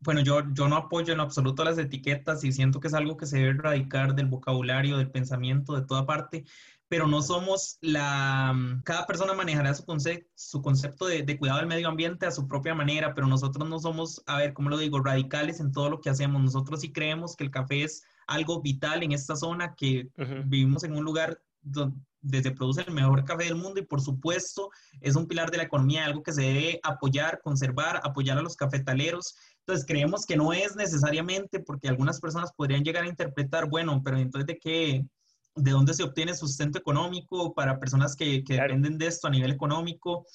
bueno, 0.00 0.20
yo, 0.20 0.42
yo 0.52 0.68
no 0.68 0.76
apoyo 0.76 1.14
en 1.14 1.20
absoluto 1.20 1.64
las 1.64 1.78
etiquetas 1.78 2.44
y 2.44 2.52
siento 2.52 2.80
que 2.80 2.88
es 2.88 2.94
algo 2.94 3.16
que 3.16 3.26
se 3.26 3.38
debe 3.38 3.50
erradicar 3.50 4.14
del 4.14 4.26
vocabulario, 4.26 4.98
del 4.98 5.10
pensamiento, 5.10 5.74
de 5.78 5.86
toda 5.86 6.04
parte, 6.04 6.44
pero 6.90 7.06
no 7.06 7.22
somos 7.22 7.78
la... 7.82 8.52
Cada 8.84 9.06
persona 9.06 9.32
manejará 9.32 9.72
su, 9.74 9.84
concepto, 9.84 10.28
su 10.34 10.60
concepto 10.60 11.06
de, 11.06 11.22
de, 11.22 11.38
cuidado 11.38 11.60
del 11.60 11.68
medio 11.68 11.86
ambiente 11.86 12.26
a 12.26 12.32
su 12.32 12.48
propia 12.48 12.74
manera, 12.74 13.14
pero 13.14 13.28
nosotros 13.28 13.68
no 13.68 13.78
somos, 13.78 14.20
a 14.26 14.38
ver, 14.38 14.52
¿cómo 14.52 14.70
lo 14.70 14.76
digo?, 14.76 14.98
radicales 14.98 15.60
en 15.60 15.70
todo 15.70 15.88
lo 15.88 16.00
que 16.00 16.10
hacemos. 16.10 16.42
Nosotros 16.42 16.80
sí 16.80 16.92
creemos 16.92 17.36
que 17.36 17.44
el 17.44 17.52
café 17.52 17.84
es 17.84 18.02
algo 18.26 18.60
vital 18.60 19.04
en 19.04 19.12
esta 19.12 19.36
zona, 19.36 19.76
que 19.76 20.08
vivimos 20.46 20.82
en 20.82 20.96
un 20.96 21.04
lugar 21.04 21.40
donde 21.62 22.42
se 22.42 22.50
produce 22.50 22.82
el 22.82 22.92
mejor 22.92 23.24
café 23.24 23.44
del 23.44 23.54
mundo 23.54 23.78
y 23.78 23.86
por 23.86 24.00
supuesto 24.00 24.70
es 25.00 25.14
un 25.14 25.28
pilar 25.28 25.52
de 25.52 25.58
la 25.58 25.64
economía, 25.64 26.06
algo 26.06 26.24
que 26.24 26.32
se 26.32 26.42
debe 26.42 26.80
apoyar, 26.82 27.40
conservar, 27.40 28.00
apoyar 28.02 28.36
a 28.36 28.42
los 28.42 28.56
cafetaleros. 28.56 29.36
Entonces 29.60 29.86
creemos 29.86 30.26
que 30.26 30.36
no 30.36 30.52
es 30.52 30.74
necesariamente 30.74 31.60
porque 31.60 31.88
algunas 31.88 32.20
personas 32.20 32.52
podrían 32.52 32.82
llegar 32.82 33.04
a 33.04 33.08
interpretar, 33.08 33.68
bueno, 33.68 34.02
pero 34.04 34.16
entonces 34.16 34.48
de 34.48 34.58
qué, 34.58 35.04
de 35.54 35.70
dónde 35.70 35.94
se 35.94 36.02
obtiene 36.02 36.34
sustento 36.34 36.78
económico 36.78 37.54
para 37.54 37.78
personas 37.78 38.16
que, 38.16 38.44
que 38.44 38.54
dependen 38.54 38.98
de 38.98 39.06
esto 39.06 39.26
a 39.26 39.30
nivel 39.30 39.50
económico. 39.50 40.26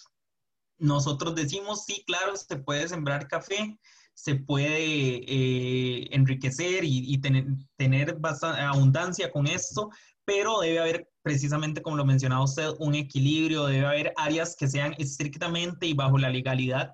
Nosotros 0.77 1.35
decimos, 1.35 1.85
sí, 1.85 2.03
claro, 2.05 2.35
se 2.35 2.57
puede 2.57 2.87
sembrar 2.87 3.27
café, 3.27 3.77
se 4.13 4.35
puede 4.35 4.77
eh, 4.77 6.07
enriquecer 6.11 6.83
y, 6.83 7.13
y 7.13 7.17
tener, 7.19 7.45
tener 7.77 8.15
bastante 8.19 8.61
abundancia 8.61 9.31
con 9.31 9.47
esto, 9.47 9.89
pero 10.25 10.59
debe 10.59 10.79
haber 10.79 11.09
precisamente, 11.21 11.81
como 11.81 11.97
lo 11.97 12.05
mencionaba 12.05 12.43
usted, 12.43 12.69
un 12.79 12.95
equilibrio, 12.95 13.65
debe 13.65 13.85
haber 13.85 14.13
áreas 14.17 14.55
que 14.55 14.67
sean 14.67 14.93
estrictamente 14.97 15.87
y 15.87 15.93
bajo 15.93 16.17
la 16.17 16.29
legalidad 16.29 16.93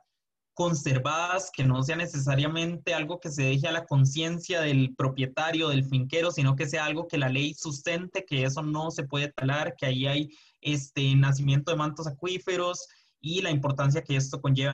conservadas, 0.54 1.50
que 1.52 1.64
no 1.64 1.82
sea 1.84 1.96
necesariamente 1.96 2.94
algo 2.94 3.20
que 3.20 3.30
se 3.30 3.44
deje 3.44 3.68
a 3.68 3.72
la 3.72 3.86
conciencia 3.86 4.62
del 4.62 4.94
propietario, 4.96 5.70
del 5.70 5.86
finquero, 5.86 6.32
sino 6.32 6.56
que 6.56 6.68
sea 6.68 6.86
algo 6.86 7.08
que 7.08 7.18
la 7.18 7.30
ley 7.30 7.54
sustente, 7.54 8.26
que 8.26 8.44
eso 8.44 8.62
no 8.62 8.92
se 8.92 9.04
puede 9.04 9.32
talar, 9.32 9.76
que 9.76 9.86
ahí 9.86 10.08
hay 10.08 10.30
este 10.60 11.16
nacimiento 11.16 11.72
de 11.72 11.78
mantos 11.78 12.08
acuíferos 12.08 12.88
y 13.20 13.42
la 13.42 13.52
importancia 13.52 14.04
que 14.04 14.16
esto 14.16 14.42
conlleva. 14.42 14.74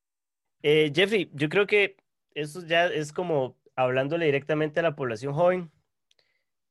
Eh, 0.64 0.92
Jeffrey, 0.94 1.30
yo 1.34 1.50
creo 1.50 1.68
que 1.68 1.96
eso 2.34 2.66
ya 2.66 2.88
es 2.88 3.14
como 3.14 3.56
hablándole 3.76 4.26
directamente 4.26 4.80
a 4.80 4.84
la 4.84 4.96
población 4.96 5.34
joven, 5.34 5.72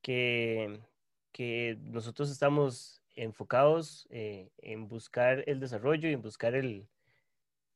que, 0.01 0.79
que 1.31 1.77
nosotros 1.81 2.29
estamos 2.29 3.01
enfocados 3.15 4.07
eh, 4.11 4.51
en 4.59 4.87
buscar 4.87 5.43
el 5.47 5.59
desarrollo 5.59 6.09
y 6.09 6.13
en 6.13 6.21
buscar 6.21 6.53
el, 6.53 6.87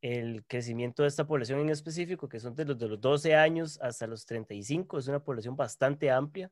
el 0.02 0.44
crecimiento 0.46 1.04
de 1.04 1.10
esta 1.10 1.28
población 1.28 1.60
en 1.60 1.70
específico, 1.70 2.28
que 2.28 2.40
son 2.40 2.56
de 2.56 2.66
los, 2.66 2.78
de 2.78 2.88
los 2.88 3.00
12 3.00 3.36
años 3.36 3.80
hasta 3.82 4.08
los 4.08 4.26
35, 4.26 4.98
es 4.98 5.08
una 5.08 5.24
población 5.24 5.56
bastante 5.56 6.10
amplia 6.10 6.52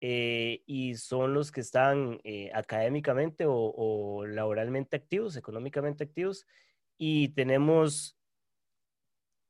eh, 0.00 0.62
y 0.66 0.96
son 0.96 1.34
los 1.34 1.52
que 1.52 1.60
están 1.60 2.18
eh, 2.24 2.50
académicamente 2.54 3.44
o, 3.46 3.54
o, 3.54 4.26
laboralmente 4.26 4.96
activos, 4.96 5.36
económicamente 5.36 6.04
activos, 6.04 6.46
y 6.96 7.28
tenemos, 7.30 8.16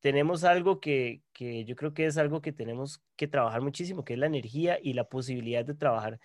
tenemos 0.00 0.42
algo 0.42 0.80
que, 0.80 1.22
que 1.32 1.64
yo 1.64 1.76
creo 1.76 1.94
que 1.94 2.06
es 2.06 2.18
algo 2.18 2.42
que 2.42 2.52
tenemos 2.52 3.00
que 3.16 3.28
trabajar 3.28 3.62
muchísimo, 3.62 4.04
que 4.04 4.14
es 4.14 4.18
la 4.18 4.26
energía 4.26 4.78
y 4.82 4.94
la 4.94 5.04
posibilidad 5.04 5.64
de 5.64 5.74
trabajar. 5.74 6.18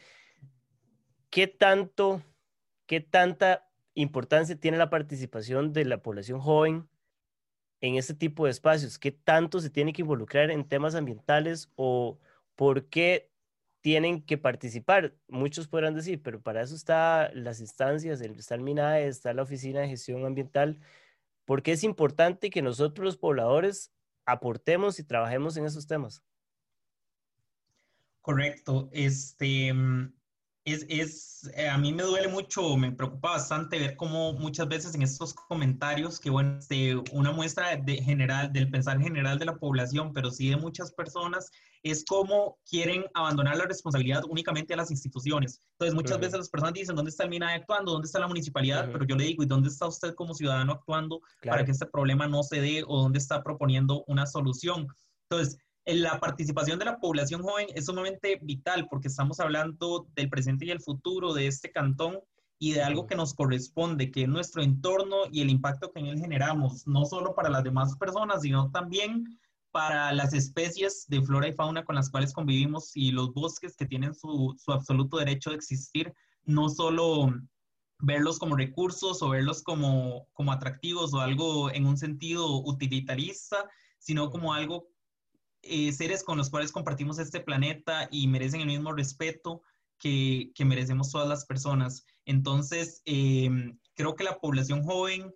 ¿Qué 1.29 1.47
tanto, 1.47 2.23
qué 2.87 3.01
tanta 3.01 3.66
importancia 4.01 4.59
tiene 4.59 4.77
la 4.77 4.89
participación 4.89 5.73
de 5.73 5.85
la 5.85 6.01
población 6.01 6.39
joven 6.39 6.87
en 7.81 7.95
este 7.95 8.13
tipo 8.13 8.45
de 8.45 8.51
espacios? 8.51 8.99
¿Qué 8.99 9.11
tanto 9.11 9.59
se 9.59 9.69
tiene 9.69 9.93
que 9.93 10.03
involucrar 10.03 10.51
en 10.51 10.67
temas 10.67 10.95
ambientales 10.95 11.71
o 11.75 12.19
por 12.55 12.87
qué 12.89 13.31
tienen 13.81 14.21
que 14.21 14.37
participar? 14.37 15.15
Muchos 15.27 15.67
podrán 15.67 15.95
decir, 15.95 16.21
pero 16.21 16.41
para 16.41 16.61
eso 16.61 16.75
están 16.75 17.31
las 17.43 17.59
instancias, 17.59 18.21
está 18.21 18.55
el 18.55 18.61
MINAE, 18.61 19.07
está 19.07 19.33
la 19.33 19.43
Oficina 19.43 19.81
de 19.81 19.89
Gestión 19.89 20.25
Ambiental, 20.25 20.79
porque 21.45 21.71
es 21.71 21.83
importante 21.83 22.49
que 22.49 22.61
nosotros 22.61 23.03
los 23.03 23.17
pobladores 23.17 23.91
aportemos 24.25 24.99
y 24.99 25.03
trabajemos 25.03 25.57
en 25.57 25.65
esos 25.65 25.87
temas. 25.87 26.23
Correcto. 28.21 28.89
Este, 28.91 29.73
mm, 29.73 30.13
es, 30.67 30.85
es 30.89 31.49
eh, 31.55 31.69
a 31.69 31.77
mí 31.77 31.93
me 31.93 32.03
duele 32.03 32.27
mucho, 32.27 32.75
me 32.75 32.91
preocupa 32.91 33.31
bastante 33.31 33.79
ver 33.79 33.95
cómo 33.95 34.33
muchas 34.33 34.67
veces 34.67 34.93
en 34.95 35.01
estos 35.01 35.33
comentarios, 35.33 36.19
que 36.19 36.29
bueno, 36.29 36.59
de 36.69 37.01
una 37.13 37.31
muestra 37.31 37.77
de 37.77 37.97
general, 37.97 38.51
del 38.51 38.69
pensar 38.69 38.99
general 38.99 39.39
de 39.39 39.45
la 39.45 39.55
población, 39.55 40.11
pero 40.11 40.29
sí 40.29 40.49
de 40.49 40.57
muchas 40.57 40.91
personas, 40.91 41.49
es 41.83 42.03
cómo 42.05 42.57
quieren 42.69 43.05
abandonar 43.13 43.55
la 43.55 43.65
responsabilidad 43.65 44.23
únicamente 44.27 44.73
a 44.73 44.77
las 44.77 44.91
instituciones. 44.91 45.61
Entonces, 45.73 45.95
muchas 45.95 46.19
veces 46.19 46.37
las 46.37 46.49
personas 46.49 46.73
dicen, 46.73 46.97
¿dónde 46.97 47.11
está 47.11 47.23
el 47.23 47.29
MINA 47.29 47.53
actuando? 47.53 47.93
¿Dónde 47.93 48.07
está 48.07 48.19
la 48.19 48.27
municipalidad? 48.27 48.89
Pero 48.91 49.05
yo 49.05 49.15
le 49.15 49.23
digo, 49.23 49.43
¿y 49.43 49.45
dónde 49.45 49.69
está 49.69 49.87
usted 49.87 50.15
como 50.15 50.33
ciudadano 50.33 50.73
actuando 50.73 51.21
para 51.43 51.63
que 51.63 51.71
este 51.71 51.85
problema 51.85 52.27
no 52.27 52.43
se 52.43 52.59
dé 52.59 52.83
o 52.85 53.03
dónde 53.03 53.19
está 53.19 53.41
proponiendo 53.41 54.03
una 54.07 54.25
solución? 54.25 54.87
Entonces, 55.29 55.57
la 55.95 56.19
participación 56.19 56.79
de 56.79 56.85
la 56.85 56.99
población 56.99 57.41
joven 57.41 57.67
es 57.73 57.85
sumamente 57.85 58.39
vital 58.41 58.87
porque 58.89 59.07
estamos 59.07 59.39
hablando 59.39 60.07
del 60.15 60.29
presente 60.29 60.65
y 60.65 60.71
el 60.71 60.81
futuro 60.81 61.33
de 61.33 61.47
este 61.47 61.71
cantón 61.71 62.19
y 62.59 62.73
de 62.73 62.81
algo 62.81 63.07
que 63.07 63.15
nos 63.15 63.33
corresponde, 63.33 64.11
que 64.11 64.23
es 64.23 64.27
nuestro 64.27 64.61
entorno 64.61 65.17
y 65.31 65.41
el 65.41 65.49
impacto 65.49 65.91
que 65.91 65.99
en 65.99 66.07
él 66.07 66.19
generamos, 66.19 66.85
no 66.87 67.05
solo 67.05 67.35
para 67.35 67.49
las 67.49 67.63
demás 67.63 67.95
personas, 67.97 68.41
sino 68.41 68.69
también 68.71 69.23
para 69.71 70.11
las 70.11 70.33
especies 70.33 71.05
de 71.07 71.21
flora 71.21 71.47
y 71.47 71.53
fauna 71.53 71.85
con 71.85 71.95
las 71.95 72.09
cuales 72.09 72.33
convivimos 72.33 72.91
y 72.95 73.11
los 73.11 73.33
bosques 73.33 73.77
que 73.77 73.85
tienen 73.85 74.13
su, 74.13 74.55
su 74.57 74.71
absoluto 74.71 75.17
derecho 75.17 75.51
de 75.51 75.55
existir, 75.55 76.13
no 76.43 76.67
solo 76.67 77.31
verlos 77.99 78.39
como 78.39 78.57
recursos 78.57 79.21
o 79.21 79.29
verlos 79.29 79.63
como, 79.63 80.27
como 80.33 80.51
atractivos 80.51 81.13
o 81.13 81.21
algo 81.21 81.71
en 81.71 81.85
un 81.85 81.97
sentido 81.97 82.61
utilitarista, 82.63 83.69
sino 83.99 84.29
como 84.29 84.53
algo 84.53 84.87
eh, 85.69 85.91
seres 85.93 86.23
con 86.23 86.37
los 86.37 86.49
cuales 86.49 86.71
compartimos 86.71 87.19
este 87.19 87.39
planeta 87.39 88.07
y 88.11 88.27
merecen 88.27 88.61
el 88.61 88.67
mismo 88.67 88.93
respeto 88.93 89.61
que, 89.97 90.51
que 90.55 90.65
merecemos 90.65 91.11
todas 91.11 91.27
las 91.27 91.45
personas. 91.45 92.05
Entonces, 92.25 93.01
em, 93.05 93.79
creo 93.95 94.15
que 94.15 94.23
la 94.23 94.39
población 94.39 94.83
joven 94.83 95.33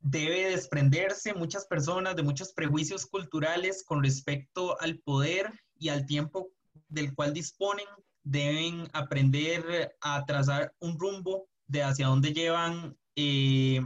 debe 0.00 0.50
desprenderse 0.50 1.34
muchas 1.34 1.66
personas 1.66 2.14
de 2.16 2.22
muchos 2.22 2.52
prejuicios 2.52 3.06
culturales 3.06 3.84
con 3.84 4.02
respecto 4.02 4.80
al 4.80 4.98
poder 5.00 5.52
y 5.78 5.88
al 5.88 6.06
tiempo 6.06 6.50
del 6.88 7.14
cual 7.14 7.34
disponen. 7.34 7.86
Deben 8.22 8.88
aprender 8.92 9.96
a 10.00 10.24
trazar 10.24 10.74
un 10.78 10.98
rumbo 10.98 11.48
de 11.66 11.82
hacia 11.82 12.06
dónde 12.06 12.32
llevan, 12.32 12.96
eh, 13.16 13.80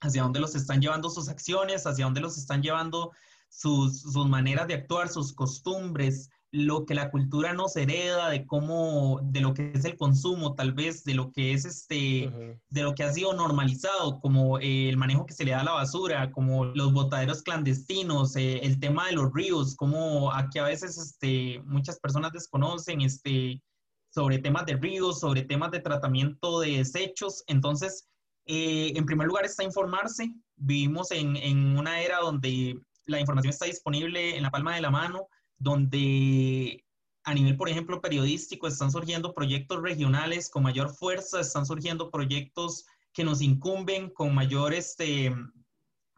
hacia 0.00 0.22
dónde 0.22 0.40
los 0.40 0.54
están 0.54 0.80
llevando 0.80 1.10
sus 1.10 1.28
acciones, 1.28 1.86
hacia 1.86 2.04
dónde 2.04 2.20
los 2.20 2.38
están 2.38 2.62
llevando 2.62 3.12
sus, 3.56 4.02
sus, 4.02 4.28
maneras 4.28 4.68
de 4.68 4.74
actuar, 4.74 5.08
sus 5.08 5.32
costumbres, 5.32 6.28
lo 6.52 6.84
que 6.84 6.94
la 6.94 7.10
cultura 7.10 7.54
nos 7.54 7.74
hereda, 7.76 8.28
de 8.28 8.46
cómo, 8.46 9.20
de 9.22 9.40
lo 9.40 9.54
que 9.54 9.72
es 9.74 9.84
el 9.84 9.96
consumo, 9.96 10.54
tal 10.54 10.72
vez, 10.72 11.04
de 11.04 11.14
lo 11.14 11.32
que 11.32 11.52
es 11.52 11.64
este, 11.64 12.28
uh 12.28 12.30
-huh. 12.30 12.60
de 12.68 12.82
lo 12.82 12.94
que 12.94 13.02
ha 13.02 13.12
sido 13.12 13.32
normalizado, 13.32 14.20
como 14.20 14.58
eh, 14.58 14.88
el 14.90 14.96
manejo 14.98 15.24
que 15.24 15.34
se 15.34 15.44
le 15.44 15.52
da 15.52 15.60
a 15.60 15.64
la 15.64 15.72
basura, 15.72 16.30
como 16.32 16.66
los 16.66 16.92
botaderos 16.92 17.42
clandestinos, 17.42 18.36
eh, 18.36 18.58
el 18.62 18.78
tema 18.78 19.06
de 19.06 19.12
los 19.12 19.32
ríos, 19.32 19.74
como 19.74 20.32
aquí 20.32 20.58
a 20.58 20.64
veces 20.64 20.98
este, 20.98 21.62
muchas 21.64 21.98
personas 21.98 22.32
desconocen 22.32 23.00
este, 23.00 23.62
sobre 24.10 24.38
temas 24.38 24.66
de 24.66 24.76
ríos, 24.76 25.20
sobre 25.20 25.42
temas 25.42 25.70
de 25.70 25.80
tratamiento 25.80 26.60
de 26.60 26.78
desechos. 26.78 27.42
Entonces, 27.46 28.06
eh, 28.46 28.92
en 28.94 29.06
primer 29.06 29.26
lugar 29.28 29.44
está 29.46 29.64
informarse. 29.64 30.30
Vivimos 30.56 31.10
en, 31.10 31.36
en 31.36 31.76
una 31.76 32.00
era 32.00 32.20
donde 32.20 32.78
la 33.06 33.20
información 33.20 33.50
está 33.50 33.66
disponible 33.66 34.36
en 34.36 34.42
la 34.42 34.50
palma 34.50 34.74
de 34.74 34.80
la 34.80 34.90
mano, 34.90 35.28
donde 35.58 36.84
a 37.24 37.34
nivel, 37.34 37.56
por 37.56 37.68
ejemplo, 37.68 38.00
periodístico, 38.00 38.68
están 38.68 38.92
surgiendo 38.92 39.34
proyectos 39.34 39.82
regionales 39.82 40.48
con 40.48 40.62
mayor 40.62 40.94
fuerza, 40.94 41.40
están 41.40 41.66
surgiendo 41.66 42.10
proyectos 42.10 42.86
que 43.12 43.24
nos 43.24 43.42
incumben 43.42 44.10
con 44.10 44.32
mayor 44.32 44.72
este, 44.72 45.34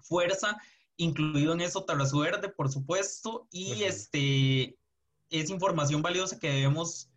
fuerza, 0.03 0.59
incluido 0.98 1.55
en 1.55 1.62
eso 1.62 1.85
Tarrazú 1.85 2.20
Verde, 2.20 2.51
por 2.51 2.70
supuesto, 2.70 3.48
y 3.51 3.85
este, 3.85 4.77
es 5.31 5.48
información 5.48 6.03
valiosa 6.03 6.38
que 6.38 6.51
debemos 6.51 7.11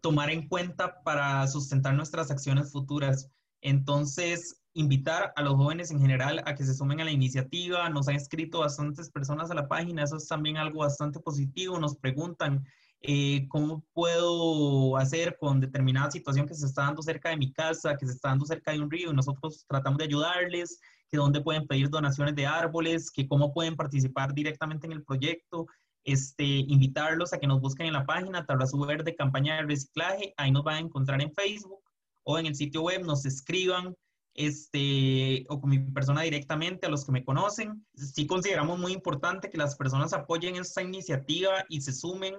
tomar 0.00 0.30
en 0.30 0.48
cuenta 0.48 1.02
para 1.04 1.46
sustentar 1.46 1.94
nuestras 1.94 2.30
acciones 2.32 2.72
futuras. 2.72 3.30
Entonces, 3.60 4.60
invitar 4.76 5.32
a 5.36 5.42
los 5.42 5.54
jóvenes 5.54 5.90
en 5.90 5.98
general 5.98 6.42
a 6.44 6.54
que 6.54 6.64
se 6.64 6.74
sumen 6.74 7.00
a 7.00 7.04
la 7.04 7.10
iniciativa. 7.10 7.88
Nos 7.88 8.08
han 8.08 8.16
escrito 8.16 8.60
bastantes 8.60 9.10
personas 9.10 9.50
a 9.50 9.54
la 9.54 9.68
página, 9.68 10.04
eso 10.04 10.16
es 10.16 10.28
también 10.28 10.58
algo 10.58 10.80
bastante 10.80 11.18
positivo. 11.18 11.78
Nos 11.78 11.96
preguntan 11.96 12.62
eh, 13.00 13.46
cómo 13.48 13.84
puedo 13.94 14.98
hacer 14.98 15.38
con 15.40 15.60
determinada 15.60 16.10
situación 16.10 16.46
que 16.46 16.54
se 16.54 16.66
está 16.66 16.82
dando 16.82 17.02
cerca 17.02 17.30
de 17.30 17.38
mi 17.38 17.52
casa, 17.52 17.96
que 17.96 18.04
se 18.04 18.12
está 18.12 18.28
dando 18.28 18.44
cerca 18.44 18.72
de 18.72 18.80
un 18.80 18.90
río, 18.90 19.10
y 19.10 19.14
nosotros 19.14 19.64
tratamos 19.66 19.98
de 19.98 20.04
ayudarles, 20.04 20.78
que 21.08 21.16
dónde 21.16 21.40
pueden 21.40 21.66
pedir 21.66 21.88
donaciones 21.88 22.34
de 22.34 22.46
árboles, 22.46 23.10
que 23.10 23.26
cómo 23.26 23.54
pueden 23.54 23.76
participar 23.76 24.34
directamente 24.34 24.86
en 24.86 24.92
el 24.92 25.04
proyecto. 25.04 25.66
Este, 26.04 26.44
invitarlos 26.44 27.32
a 27.32 27.38
que 27.38 27.46
nos 27.46 27.60
busquen 27.60 27.86
en 27.86 27.94
la 27.94 28.04
página 28.04 28.44
Tarrazú 28.44 28.78
Verde 28.84 29.16
Campaña 29.16 29.56
de 29.56 29.62
Reciclaje, 29.62 30.34
ahí 30.36 30.52
nos 30.52 30.64
van 30.64 30.76
a 30.76 30.80
encontrar 30.80 31.20
en 31.22 31.32
Facebook 31.32 31.80
o 32.24 32.38
en 32.38 32.46
el 32.46 32.54
sitio 32.54 32.82
web, 32.82 33.04
nos 33.04 33.24
escriban, 33.24 33.96
este, 34.36 35.46
o 35.48 35.60
con 35.60 35.70
mi 35.70 35.78
persona 35.78 36.22
directamente, 36.22 36.86
a 36.86 36.90
los 36.90 37.04
que 37.04 37.12
me 37.12 37.24
conocen. 37.24 37.84
Sí 37.94 38.26
consideramos 38.26 38.78
muy 38.78 38.92
importante 38.92 39.50
que 39.50 39.58
las 39.58 39.76
personas 39.76 40.12
apoyen 40.12 40.56
esta 40.56 40.82
iniciativa 40.82 41.64
y 41.68 41.80
se 41.80 41.92
sumen 41.92 42.34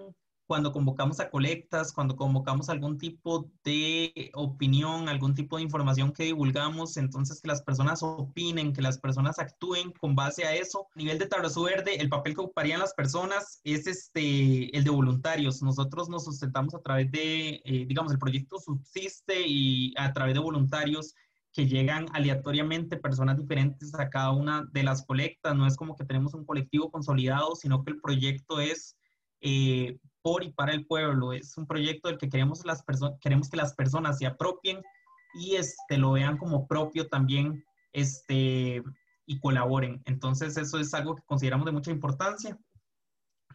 cuando 0.47 0.71
convocamos 0.71 1.19
a 1.19 1.29
colectas, 1.29 1.91
cuando 1.91 2.15
convocamos 2.15 2.69
algún 2.69 2.97
tipo 2.97 3.51
de 3.65 4.31
opinión, 4.33 5.09
algún 5.09 5.35
tipo 5.35 5.57
de 5.57 5.63
información 5.63 6.13
que 6.13 6.23
divulgamos, 6.23 6.95
entonces 6.95 7.41
que 7.41 7.49
las 7.49 7.61
personas 7.61 8.01
opinen, 8.01 8.71
que 8.71 8.81
las 8.81 8.97
personas 8.97 9.39
actúen 9.39 9.91
con 9.99 10.15
base 10.15 10.45
a 10.45 10.55
eso. 10.55 10.87
A 10.95 10.97
nivel 10.97 11.19
de 11.19 11.27
Tarrazú 11.27 11.63
Verde, 11.63 11.97
el 11.97 12.07
papel 12.07 12.33
que 12.33 12.41
ocuparían 12.41 12.79
las 12.79 12.93
personas 12.93 13.59
es 13.65 13.87
este, 13.87 14.75
el 14.75 14.85
de 14.85 14.89
voluntarios. 14.89 15.61
Nosotros 15.61 16.07
nos 16.07 16.23
sustentamos 16.23 16.73
a 16.73 16.81
través 16.81 17.11
de, 17.11 17.61
eh, 17.65 17.85
digamos, 17.85 18.13
el 18.13 18.19
proyecto 18.19 18.57
subsiste 18.57 19.45
y 19.45 19.93
a 19.97 20.13
través 20.13 20.33
de 20.33 20.39
voluntarios 20.39 21.13
que 21.57 21.65
llegan 21.65 22.05
aleatoriamente 22.13 22.97
personas 22.97 23.35
diferentes 23.35 23.95
a 23.95 24.11
cada 24.11 24.29
una 24.29 24.63
de 24.73 24.83
las 24.83 25.03
colectas. 25.03 25.55
No 25.55 25.65
es 25.65 25.75
como 25.75 25.95
que 25.95 26.05
tenemos 26.05 26.35
un 26.35 26.45
colectivo 26.45 26.91
consolidado, 26.91 27.55
sino 27.55 27.83
que 27.83 27.93
el 27.93 27.99
proyecto 27.99 28.59
es 28.59 28.95
eh, 29.41 29.97
por 30.21 30.43
y 30.43 30.51
para 30.51 30.71
el 30.71 30.85
pueblo. 30.85 31.33
Es 31.33 31.57
un 31.57 31.65
proyecto 31.65 32.09
del 32.09 32.19
que 32.19 32.29
queremos, 32.29 32.63
las 32.63 32.83
queremos 33.19 33.49
que 33.49 33.57
las 33.57 33.73
personas 33.73 34.19
se 34.19 34.27
apropien 34.27 34.83
y 35.33 35.55
este, 35.55 35.97
lo 35.97 36.11
vean 36.11 36.37
como 36.37 36.67
propio 36.67 37.07
también 37.07 37.65
este, 37.91 38.83
y 39.25 39.39
colaboren. 39.39 40.03
Entonces 40.05 40.57
eso 40.57 40.77
es 40.77 40.93
algo 40.93 41.15
que 41.15 41.23
consideramos 41.25 41.65
de 41.65 41.71
mucha 41.71 41.89
importancia. 41.89 42.55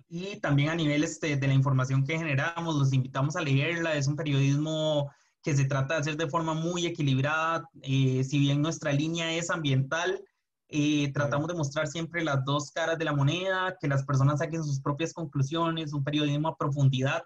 Y 0.08 0.40
también 0.40 0.70
a 0.70 0.74
nivel 0.74 1.04
este, 1.04 1.36
de 1.36 1.46
la 1.46 1.54
información 1.54 2.04
que 2.04 2.18
generamos, 2.18 2.74
los 2.74 2.92
invitamos 2.92 3.36
a 3.36 3.42
leerla. 3.42 3.94
Es 3.94 4.08
un 4.08 4.16
periodismo 4.16 5.08
que 5.42 5.56
se 5.56 5.64
trata 5.64 5.94
de 5.94 6.00
hacer 6.00 6.16
de 6.16 6.28
forma 6.28 6.54
muy 6.54 6.86
equilibrada. 6.86 7.68
Eh, 7.82 8.22
si 8.24 8.38
bien 8.38 8.62
nuestra 8.62 8.92
línea 8.92 9.32
es 9.34 9.50
ambiental, 9.50 10.22
eh, 10.68 11.12
tratamos 11.12 11.48
de 11.48 11.54
mostrar 11.54 11.86
siempre 11.86 12.24
las 12.24 12.44
dos 12.44 12.70
caras 12.70 12.98
de 12.98 13.04
la 13.04 13.12
moneda, 13.12 13.76
que 13.80 13.88
las 13.88 14.04
personas 14.04 14.38
saquen 14.38 14.64
sus 14.64 14.80
propias 14.80 15.12
conclusiones, 15.12 15.92
un 15.92 16.04
periodismo 16.04 16.48
a 16.48 16.56
profundidad, 16.56 17.22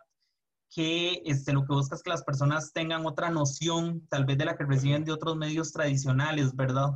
que 0.69 1.23
este, 1.27 1.53
lo 1.53 1.65
que 1.65 1.75
busca 1.75 1.95
es 1.95 2.03
que 2.03 2.11
las 2.11 2.25
personas 2.25 2.73
tengan 2.73 3.07
otra 3.07 3.31
noción, 3.31 4.05
tal 4.09 4.25
vez 4.25 4.39
de 4.39 4.47
la 4.47 4.57
que 4.57 4.65
reciben 4.65 5.05
de 5.05 5.13
otros 5.13 5.37
medios 5.37 5.73
tradicionales, 5.73 6.57
¿verdad? 6.57 6.91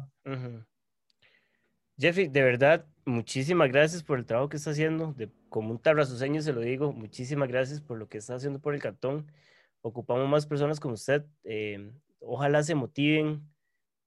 Jeffrey, 1.96 2.28
de 2.28 2.42
verdad, 2.42 2.86
muchísimas 3.04 3.68
gracias 3.68 4.02
por 4.02 4.18
el 4.18 4.26
trabajo 4.26 4.48
que 4.48 4.56
está 4.56 4.70
haciendo. 4.70 5.12
De, 5.12 5.30
como 5.48 5.70
un 5.70 5.78
tarrazuseño 5.78 6.42
se 6.42 6.52
lo 6.52 6.62
digo, 6.62 6.92
muchísimas 6.92 7.48
gracias 7.48 7.80
por 7.80 7.98
lo 7.98 8.08
que 8.08 8.18
está 8.18 8.34
haciendo 8.34 8.58
por 8.58 8.74
el 8.74 8.80
cartón 8.80 9.30
ocupamos 9.82 10.28
más 10.28 10.46
personas 10.46 10.80
como 10.80 10.94
usted. 10.94 11.24
Eh, 11.44 11.92
ojalá 12.20 12.62
se 12.62 12.74
motiven 12.74 13.50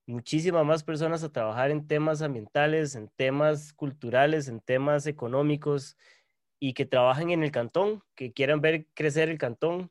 muchísimas 0.06 0.64
más 0.64 0.84
personas 0.84 1.22
a 1.24 1.32
trabajar 1.32 1.70
en 1.70 1.86
temas 1.86 2.22
ambientales, 2.22 2.94
en 2.94 3.08
temas 3.16 3.72
culturales, 3.72 4.48
en 4.48 4.60
temas 4.60 5.06
económicos 5.06 5.96
y 6.60 6.74
que 6.74 6.86
trabajen 6.86 7.30
en 7.30 7.42
el 7.42 7.50
cantón, 7.50 8.02
que 8.14 8.32
quieran 8.32 8.60
ver 8.60 8.86
crecer 8.94 9.28
el 9.28 9.38
cantón, 9.38 9.90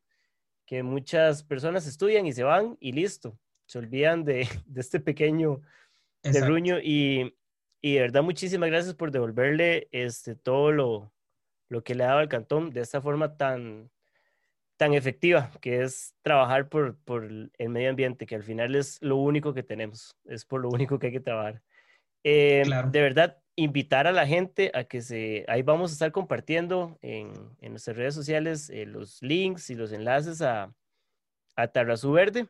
que 0.66 0.84
muchas 0.84 1.44
personas 1.44 1.88
estudian 1.88 2.26
y 2.26 2.34
se 2.34 2.44
van 2.44 2.78
y 2.80 2.94
listo, 2.94 3.38
se 3.66 3.80
olvidan 3.80 4.24
de, 4.24 4.48
este 4.76 5.00
pequeño 5.00 5.62
terruño 6.22 6.80
y, 6.80 7.36
y 7.82 7.96
de 7.96 8.02
verdad 8.02 8.24
muchísimas 8.24 8.70
gracias 8.70 8.96
por 8.96 9.12
devolverle 9.12 9.90
este, 9.92 10.36
todo 10.36 10.72
lo, 10.72 11.14
lo 11.70 11.84
que 11.84 11.96
le 11.96 12.04
ha 12.04 12.08
dado 12.08 12.20
al 12.20 12.30
cantón 12.30 12.72
de 12.72 12.82
esta 12.82 13.02
forma 13.02 13.36
tan, 13.36 13.92
tan 14.84 14.94
efectiva, 14.94 15.50
que 15.62 15.82
es 15.82 16.14
trabajar 16.24 16.68
por, 16.68 16.98
por, 17.06 17.24
el 17.24 17.70
medio 17.70 17.90
ambiente, 17.90 18.26
que 18.26 18.36
al 18.36 18.44
final 18.44 18.76
es 18.76 19.02
lo 19.02 19.16
único 19.16 19.54
que 19.54 19.64
tenemos, 19.64 20.18
es 20.26 20.44
por 20.44 20.60
lo 20.60 20.68
único 20.68 21.00
que 21.00 21.08
hay 21.08 21.14
que 21.14 21.22
trabajar. 21.22 21.62
Eh, 22.26 22.64
de 22.92 23.02
verdad, 23.02 23.38
invitar 23.56 24.08
a 24.08 24.12
la 24.12 24.28
gente 24.28 24.72
a 24.74 24.84
que 24.84 25.02
se, 25.02 25.46
ahí 25.48 25.62
vamos 25.62 25.92
a 25.92 25.94
estar 25.94 26.12
compartiendo 26.12 26.98
en, 27.02 27.32
en 27.62 27.72
nuestras 27.72 27.96
redes 27.96 28.14
sociales 28.14 28.70
eh, 28.70 28.86
los 28.86 29.22
links 29.22 29.70
y 29.70 29.76
los 29.76 29.94
enlaces 29.94 30.42
a, 30.42 30.74
a 31.56 31.68
Tarrazú 31.70 32.12
Verde. 32.12 32.50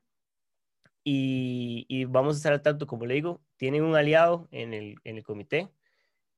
Y, 1.03 1.85
y, 1.87 2.05
vamos 2.05 2.33
a 2.33 2.37
estar 2.37 2.53
al 2.53 2.63
tanto, 2.63 2.87
como 2.87 3.05
le 3.05 3.13
digo, 3.13 3.43
tienen 3.57 3.83
un 3.83 3.95
aliado 3.95 4.47
en 4.49 4.73
el, 4.73 4.95
en 5.03 5.17
el 5.17 5.23
comité 5.23 5.69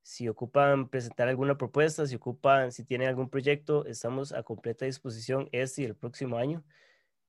si 0.06 0.28
ocupan 0.28 0.88
presentar 0.88 1.26
alguna 1.26 1.58
propuesta, 1.58 2.06
si 2.06 2.14
ocupan, 2.14 2.70
si 2.70 2.84
tienen 2.84 3.08
algún 3.08 3.28
proyecto, 3.28 3.84
estamos 3.86 4.30
a 4.32 4.44
completa 4.44 4.84
disposición 4.84 5.48
este 5.50 5.82
y 5.82 5.84
el 5.86 5.96
próximo 5.96 6.38
año. 6.38 6.64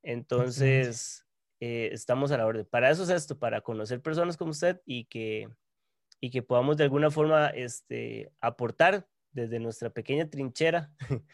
Entonces, 0.04 1.26
eh, 1.60 1.90
estamos 1.92 2.32
a 2.32 2.38
la 2.38 2.46
orden. 2.46 2.68
Para 2.70 2.92
eso 2.92 3.02
es 3.02 3.10
esto, 3.10 3.40
para 3.40 3.62
conocer 3.62 4.00
personas 4.00 4.38
como 4.38 4.52
usted 4.52 4.80
y 4.86 5.06
que, 5.06 5.50
y 6.22 6.30
que 6.30 6.44
podamos 6.44 6.78
de 6.78 6.84
alguna 6.84 7.10
forma 7.10 7.48
este, 7.48 8.32
aportar 8.42 9.08
desde 9.32 9.60
nuestra 9.60 9.90
pequeña 9.90 10.30
trinchera 10.30 10.92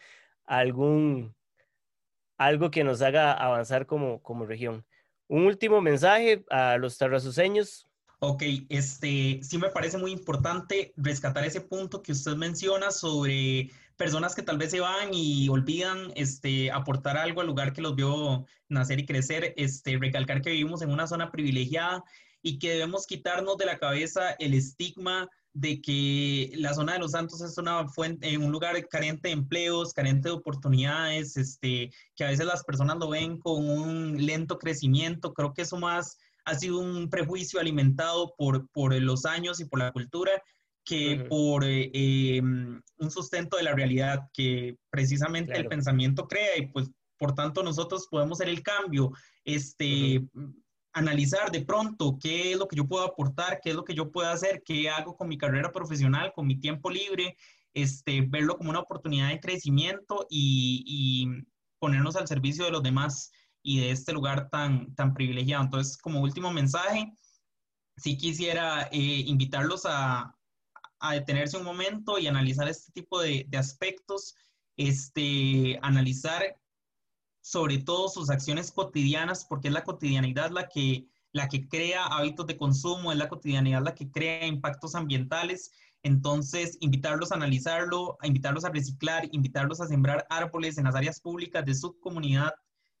algún, 0.46 1.36
algo 2.38 2.70
que 2.70 2.84
nos 2.84 3.02
haga 3.02 3.34
avanzar 3.34 3.84
como, 3.84 4.22
como 4.22 4.46
región. 4.46 4.86
Un 5.28 5.44
último 5.44 5.82
mensaje 5.82 6.42
a 6.48 6.78
los 6.78 6.96
tarrasuseños 6.96 7.86
Ok, 8.20 8.42
este, 8.68 9.40
sí 9.42 9.58
me 9.58 9.70
parece 9.70 9.98
muy 9.98 10.12
importante 10.12 10.92
rescatar 10.96 11.44
ese 11.44 11.60
punto 11.60 12.02
que 12.02 12.12
usted 12.12 12.36
menciona 12.36 12.90
sobre 12.90 13.70
personas 13.96 14.34
que 14.34 14.42
tal 14.42 14.58
vez 14.58 14.70
se 14.70 14.80
van 14.80 15.12
y 15.12 15.48
olvidan 15.48 16.12
este, 16.16 16.70
aportar 16.70 17.16
algo 17.16 17.40
al 17.40 17.46
lugar 17.46 17.72
que 17.72 17.82
los 17.82 17.94
vio 17.94 18.46
nacer 18.68 18.98
y 19.00 19.06
crecer, 19.06 19.54
este, 19.56 19.98
recalcar 19.98 20.42
que 20.42 20.50
vivimos 20.50 20.82
en 20.82 20.90
una 20.90 21.06
zona 21.06 21.30
privilegiada 21.30 22.02
y 22.42 22.58
que 22.58 22.70
debemos 22.70 23.06
quitarnos 23.06 23.56
de 23.56 23.66
la 23.66 23.78
cabeza 23.78 24.32
el 24.38 24.54
estigma 24.54 25.28
de 25.54 25.80
que 25.80 26.50
la 26.56 26.74
zona 26.74 26.94
de 26.94 26.98
los 26.98 27.12
Santos 27.12 27.40
es 27.40 27.56
una 27.58 27.86
fuente, 27.86 28.36
un 28.36 28.50
lugar 28.50 28.88
carente 28.88 29.28
de 29.28 29.34
empleos, 29.34 29.92
carente 29.92 30.28
de 30.28 30.34
oportunidades, 30.34 31.36
este, 31.36 31.92
que 32.16 32.24
a 32.24 32.28
veces 32.28 32.44
las 32.44 32.64
personas 32.64 32.96
lo 32.98 33.08
ven 33.08 33.38
con 33.38 33.68
un 33.68 34.26
lento 34.26 34.58
crecimiento. 34.58 35.32
Creo 35.32 35.54
que 35.54 35.62
eso 35.62 35.76
más 35.78 36.18
ha 36.44 36.54
sido 36.54 36.78
un 36.78 37.08
prejuicio 37.08 37.60
alimentado 37.60 38.34
por, 38.36 38.68
por 38.70 38.94
los 38.94 39.24
años 39.24 39.60
y 39.60 39.64
por 39.64 39.78
la 39.78 39.92
cultura 39.92 40.42
que 40.84 41.24
por 41.28 41.64
eh, 41.64 41.90
em, 41.94 42.80
un 42.98 43.10
sustento 43.10 43.56
de 43.56 43.62
la 43.62 43.74
realidad 43.74 44.28
que 44.34 44.76
precisamente 44.90 45.56
el 45.56 45.66
pensamiento 45.66 46.28
crea 46.28 46.58
y 46.58 46.66
pues 46.66 46.90
por 47.16 47.34
tanto 47.34 47.62
nosotros 47.62 48.06
podemos 48.10 48.38
hacer 48.38 48.52
el 48.52 48.62
cambio, 48.62 49.12
este, 49.44 50.22
analizar 50.92 51.50
de 51.50 51.64
pronto 51.64 52.18
qué 52.20 52.52
es 52.52 52.58
lo 52.58 52.68
que 52.68 52.76
yo 52.76 52.86
puedo 52.86 53.04
aportar, 53.04 53.60
qué 53.62 53.70
es 53.70 53.76
lo 53.76 53.84
que 53.84 53.94
yo 53.94 54.12
puedo 54.12 54.28
hacer, 54.28 54.62
qué 54.64 54.90
hago 54.90 55.16
con 55.16 55.28
mi 55.28 55.38
carrera 55.38 55.72
profesional, 55.72 56.32
con 56.34 56.46
mi 56.46 56.60
tiempo 56.60 56.90
libre, 56.90 57.36
este, 57.72 58.20
verlo 58.22 58.58
como 58.58 58.70
una 58.70 58.80
oportunidad 58.80 59.30
de 59.30 59.40
crecimiento 59.40 60.26
y, 60.28 60.84
y 60.86 61.44
ponernos 61.78 62.16
al 62.16 62.28
servicio 62.28 62.64
de 62.66 62.70
los 62.72 62.82
demás 62.82 63.32
y 63.64 63.80
de 63.80 63.90
este 63.90 64.12
lugar 64.12 64.50
tan, 64.50 64.94
tan 64.94 65.14
privilegiado. 65.14 65.64
Entonces, 65.64 65.96
como 65.96 66.20
último 66.20 66.52
mensaje, 66.52 67.12
sí 67.96 68.16
quisiera 68.16 68.88
eh, 68.92 69.24
invitarlos 69.26 69.86
a, 69.86 70.36
a, 71.00 71.12
detenerse 71.14 71.56
un 71.56 71.64
momento 71.64 72.18
y 72.18 72.26
analizar 72.26 72.68
este 72.68 72.92
tipo 72.92 73.20
de, 73.20 73.46
de 73.48 73.58
aspectos, 73.58 74.36
este, 74.76 75.78
analizar 75.82 76.60
sobre 77.40 77.78
todo 77.78 78.08
sus 78.08 78.30
acciones 78.30 78.70
cotidianas, 78.70 79.46
porque 79.46 79.68
es 79.68 79.74
la 79.74 79.84
cotidianidad 79.84 80.50
la 80.50 80.68
que, 80.68 81.08
la 81.32 81.48
que 81.48 81.66
crea 81.66 82.04
hábitos 82.06 82.46
de 82.46 82.58
consumo, 82.58 83.12
es 83.12 83.18
la 83.18 83.28
cotidianidad 83.28 83.82
la 83.82 83.94
que 83.94 84.10
crea 84.10 84.46
impactos 84.46 84.94
ambientales. 84.94 85.72
Entonces, 86.02 86.76
invitarlos 86.80 87.32
a 87.32 87.36
analizarlo, 87.36 88.18
a 88.20 88.26
invitarlos 88.26 88.66
a 88.66 88.70
reciclar, 88.70 89.26
invitarlos 89.32 89.80
a 89.80 89.86
sembrar 89.86 90.26
árboles 90.28 90.76
en 90.76 90.84
las 90.84 90.94
áreas 90.94 91.18
públicas 91.18 91.64
de 91.64 91.74
su 91.74 91.98
comunidad, 91.98 92.52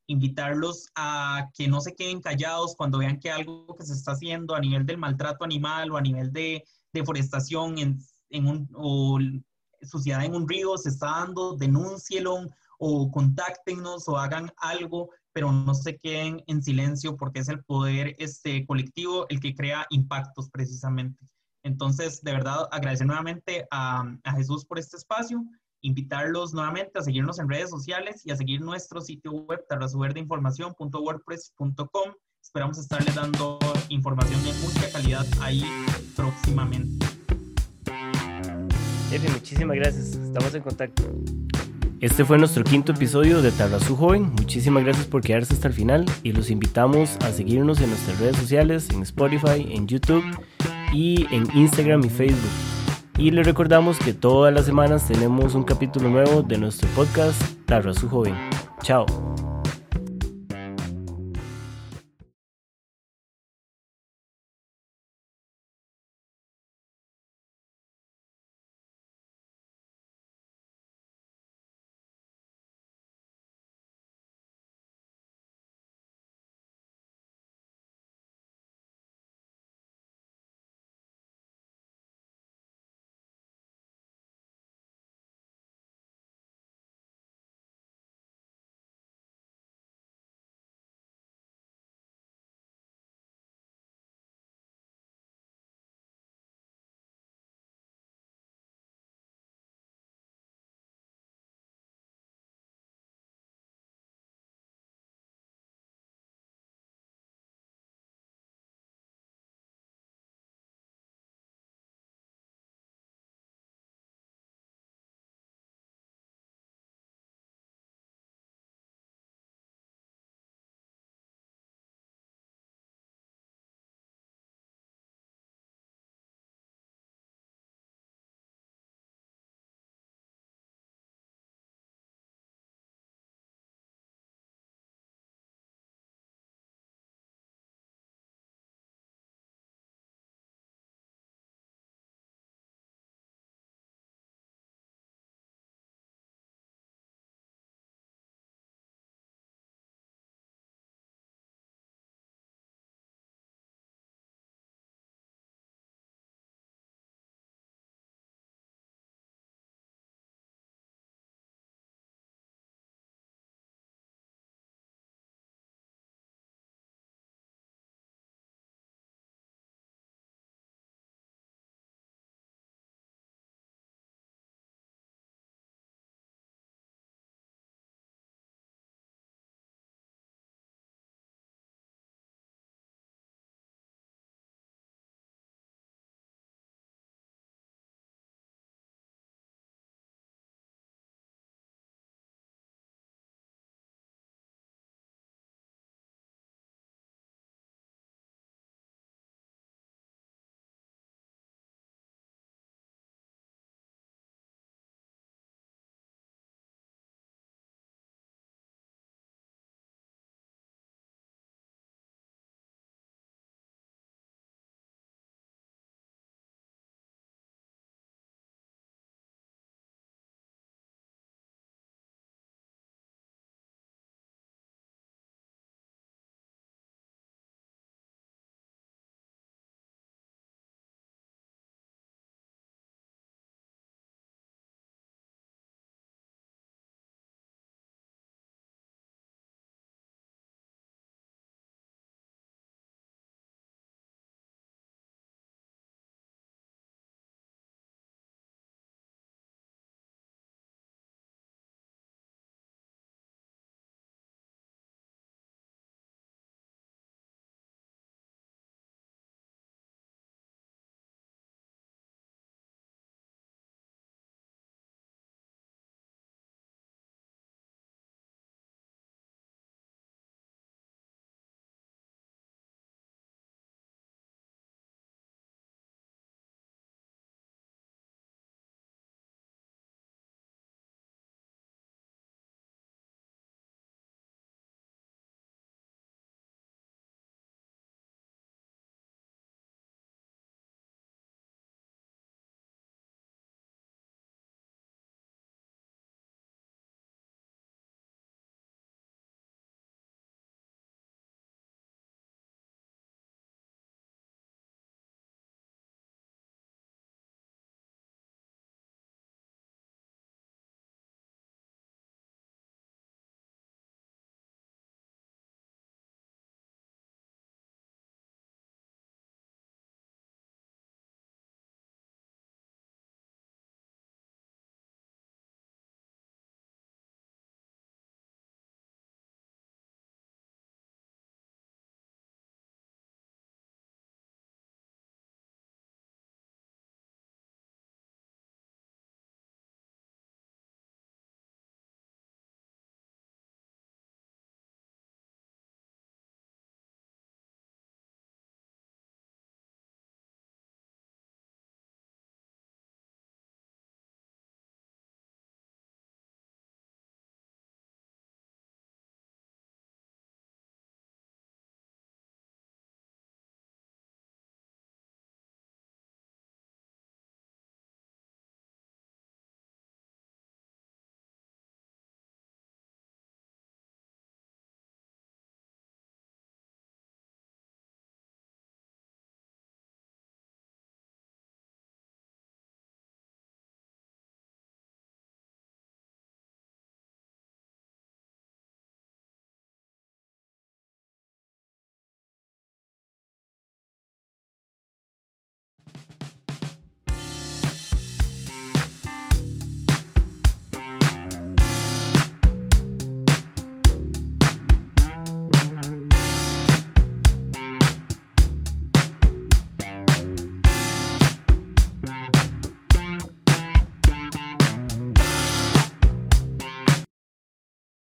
invitarlos 0.06 0.90
a 0.94 1.50
que 1.54 1.68
no 1.68 1.80
se 1.80 1.94
queden 1.94 2.20
callados 2.20 2.74
cuando 2.76 2.98
vean 2.98 3.18
que 3.18 3.30
algo 3.30 3.74
que 3.74 3.84
se 3.84 3.94
está 3.94 4.12
haciendo 4.12 4.54
a 4.54 4.60
nivel 4.60 4.84
del 4.84 4.98
maltrato 4.98 5.44
animal 5.44 5.90
o 5.90 5.96
a 5.96 6.02
nivel 6.02 6.32
de 6.32 6.64
deforestación 6.92 7.78
en, 7.78 7.98
en 8.30 8.46
un, 8.46 8.68
o 8.74 9.18
suciedad 9.82 10.24
en 10.24 10.34
un 10.34 10.48
río 10.48 10.76
se 10.76 10.90
está 10.90 11.06
dando, 11.06 11.56
denúncielo 11.56 12.48
o 12.78 13.10
contáctenos 13.10 14.08
o 14.08 14.18
hagan 14.18 14.50
algo 14.56 15.10
pero 15.34 15.50
no 15.50 15.74
se 15.74 15.98
queden 15.98 16.42
en 16.46 16.62
silencio 16.62 17.16
porque 17.16 17.40
es 17.40 17.48
el 17.48 17.62
poder 17.64 18.14
este, 18.18 18.64
colectivo 18.66 19.26
el 19.28 19.40
que 19.40 19.54
crea 19.54 19.84
impactos 19.90 20.48
precisamente. 20.48 21.26
Entonces, 21.64 22.22
de 22.22 22.32
verdad, 22.32 22.68
agradecer 22.70 23.06
nuevamente 23.06 23.66
a, 23.70 24.04
a 24.22 24.32
Jesús 24.34 24.64
por 24.64 24.78
este 24.78 24.96
espacio, 24.96 25.44
invitarlos 25.84 26.52
nuevamente 26.54 26.98
a 26.98 27.02
seguirnos 27.02 27.38
en 27.38 27.48
redes 27.48 27.70
sociales 27.70 28.22
y 28.24 28.32
a 28.32 28.36
seguir 28.36 28.62
nuestro 28.62 29.00
sitio 29.00 29.30
web 29.32 29.64
terrasuverdeinformación.wordpress.com. 29.68 32.14
Esperamos 32.42 32.78
estarles 32.78 33.14
dando 33.14 33.60
información 33.90 34.42
de 34.44 34.52
mucha 34.54 34.90
calidad 34.90 35.24
ahí 35.40 35.62
próximamente. 36.16 37.06
Jefe, 39.10 39.30
muchísimas 39.30 39.76
gracias. 39.76 40.16
Estamos 40.16 40.52
en 40.54 40.62
contacto. 40.62 41.04
Este 42.00 42.24
fue 42.24 42.38
nuestro 42.38 42.64
quinto 42.64 42.92
episodio 42.92 43.42
de 43.42 43.52
Tarrazú 43.52 43.94
Joven. 43.96 44.32
Muchísimas 44.32 44.84
gracias 44.84 45.06
por 45.06 45.20
quedarse 45.22 45.54
hasta 45.54 45.68
el 45.68 45.74
final 45.74 46.06
y 46.22 46.32
los 46.32 46.50
invitamos 46.50 47.16
a 47.16 47.30
seguirnos 47.30 47.80
en 47.80 47.90
nuestras 47.90 48.18
redes 48.18 48.36
sociales, 48.36 48.88
en 48.90 49.02
Spotify, 49.02 49.68
en 49.70 49.86
YouTube 49.86 50.24
y 50.92 51.26
en 51.34 51.46
Instagram 51.54 52.04
y 52.04 52.08
Facebook. 52.08 52.73
Y 53.16 53.30
les 53.30 53.46
recordamos 53.46 53.98
que 53.98 54.12
todas 54.12 54.52
las 54.52 54.66
semanas 54.66 55.06
tenemos 55.06 55.54
un 55.54 55.62
capítulo 55.62 56.08
nuevo 56.08 56.42
de 56.42 56.58
nuestro 56.58 56.88
podcast 56.90 57.40
Tarrazú 57.64 58.08
Joven. 58.08 58.34
Chao. 58.82 59.06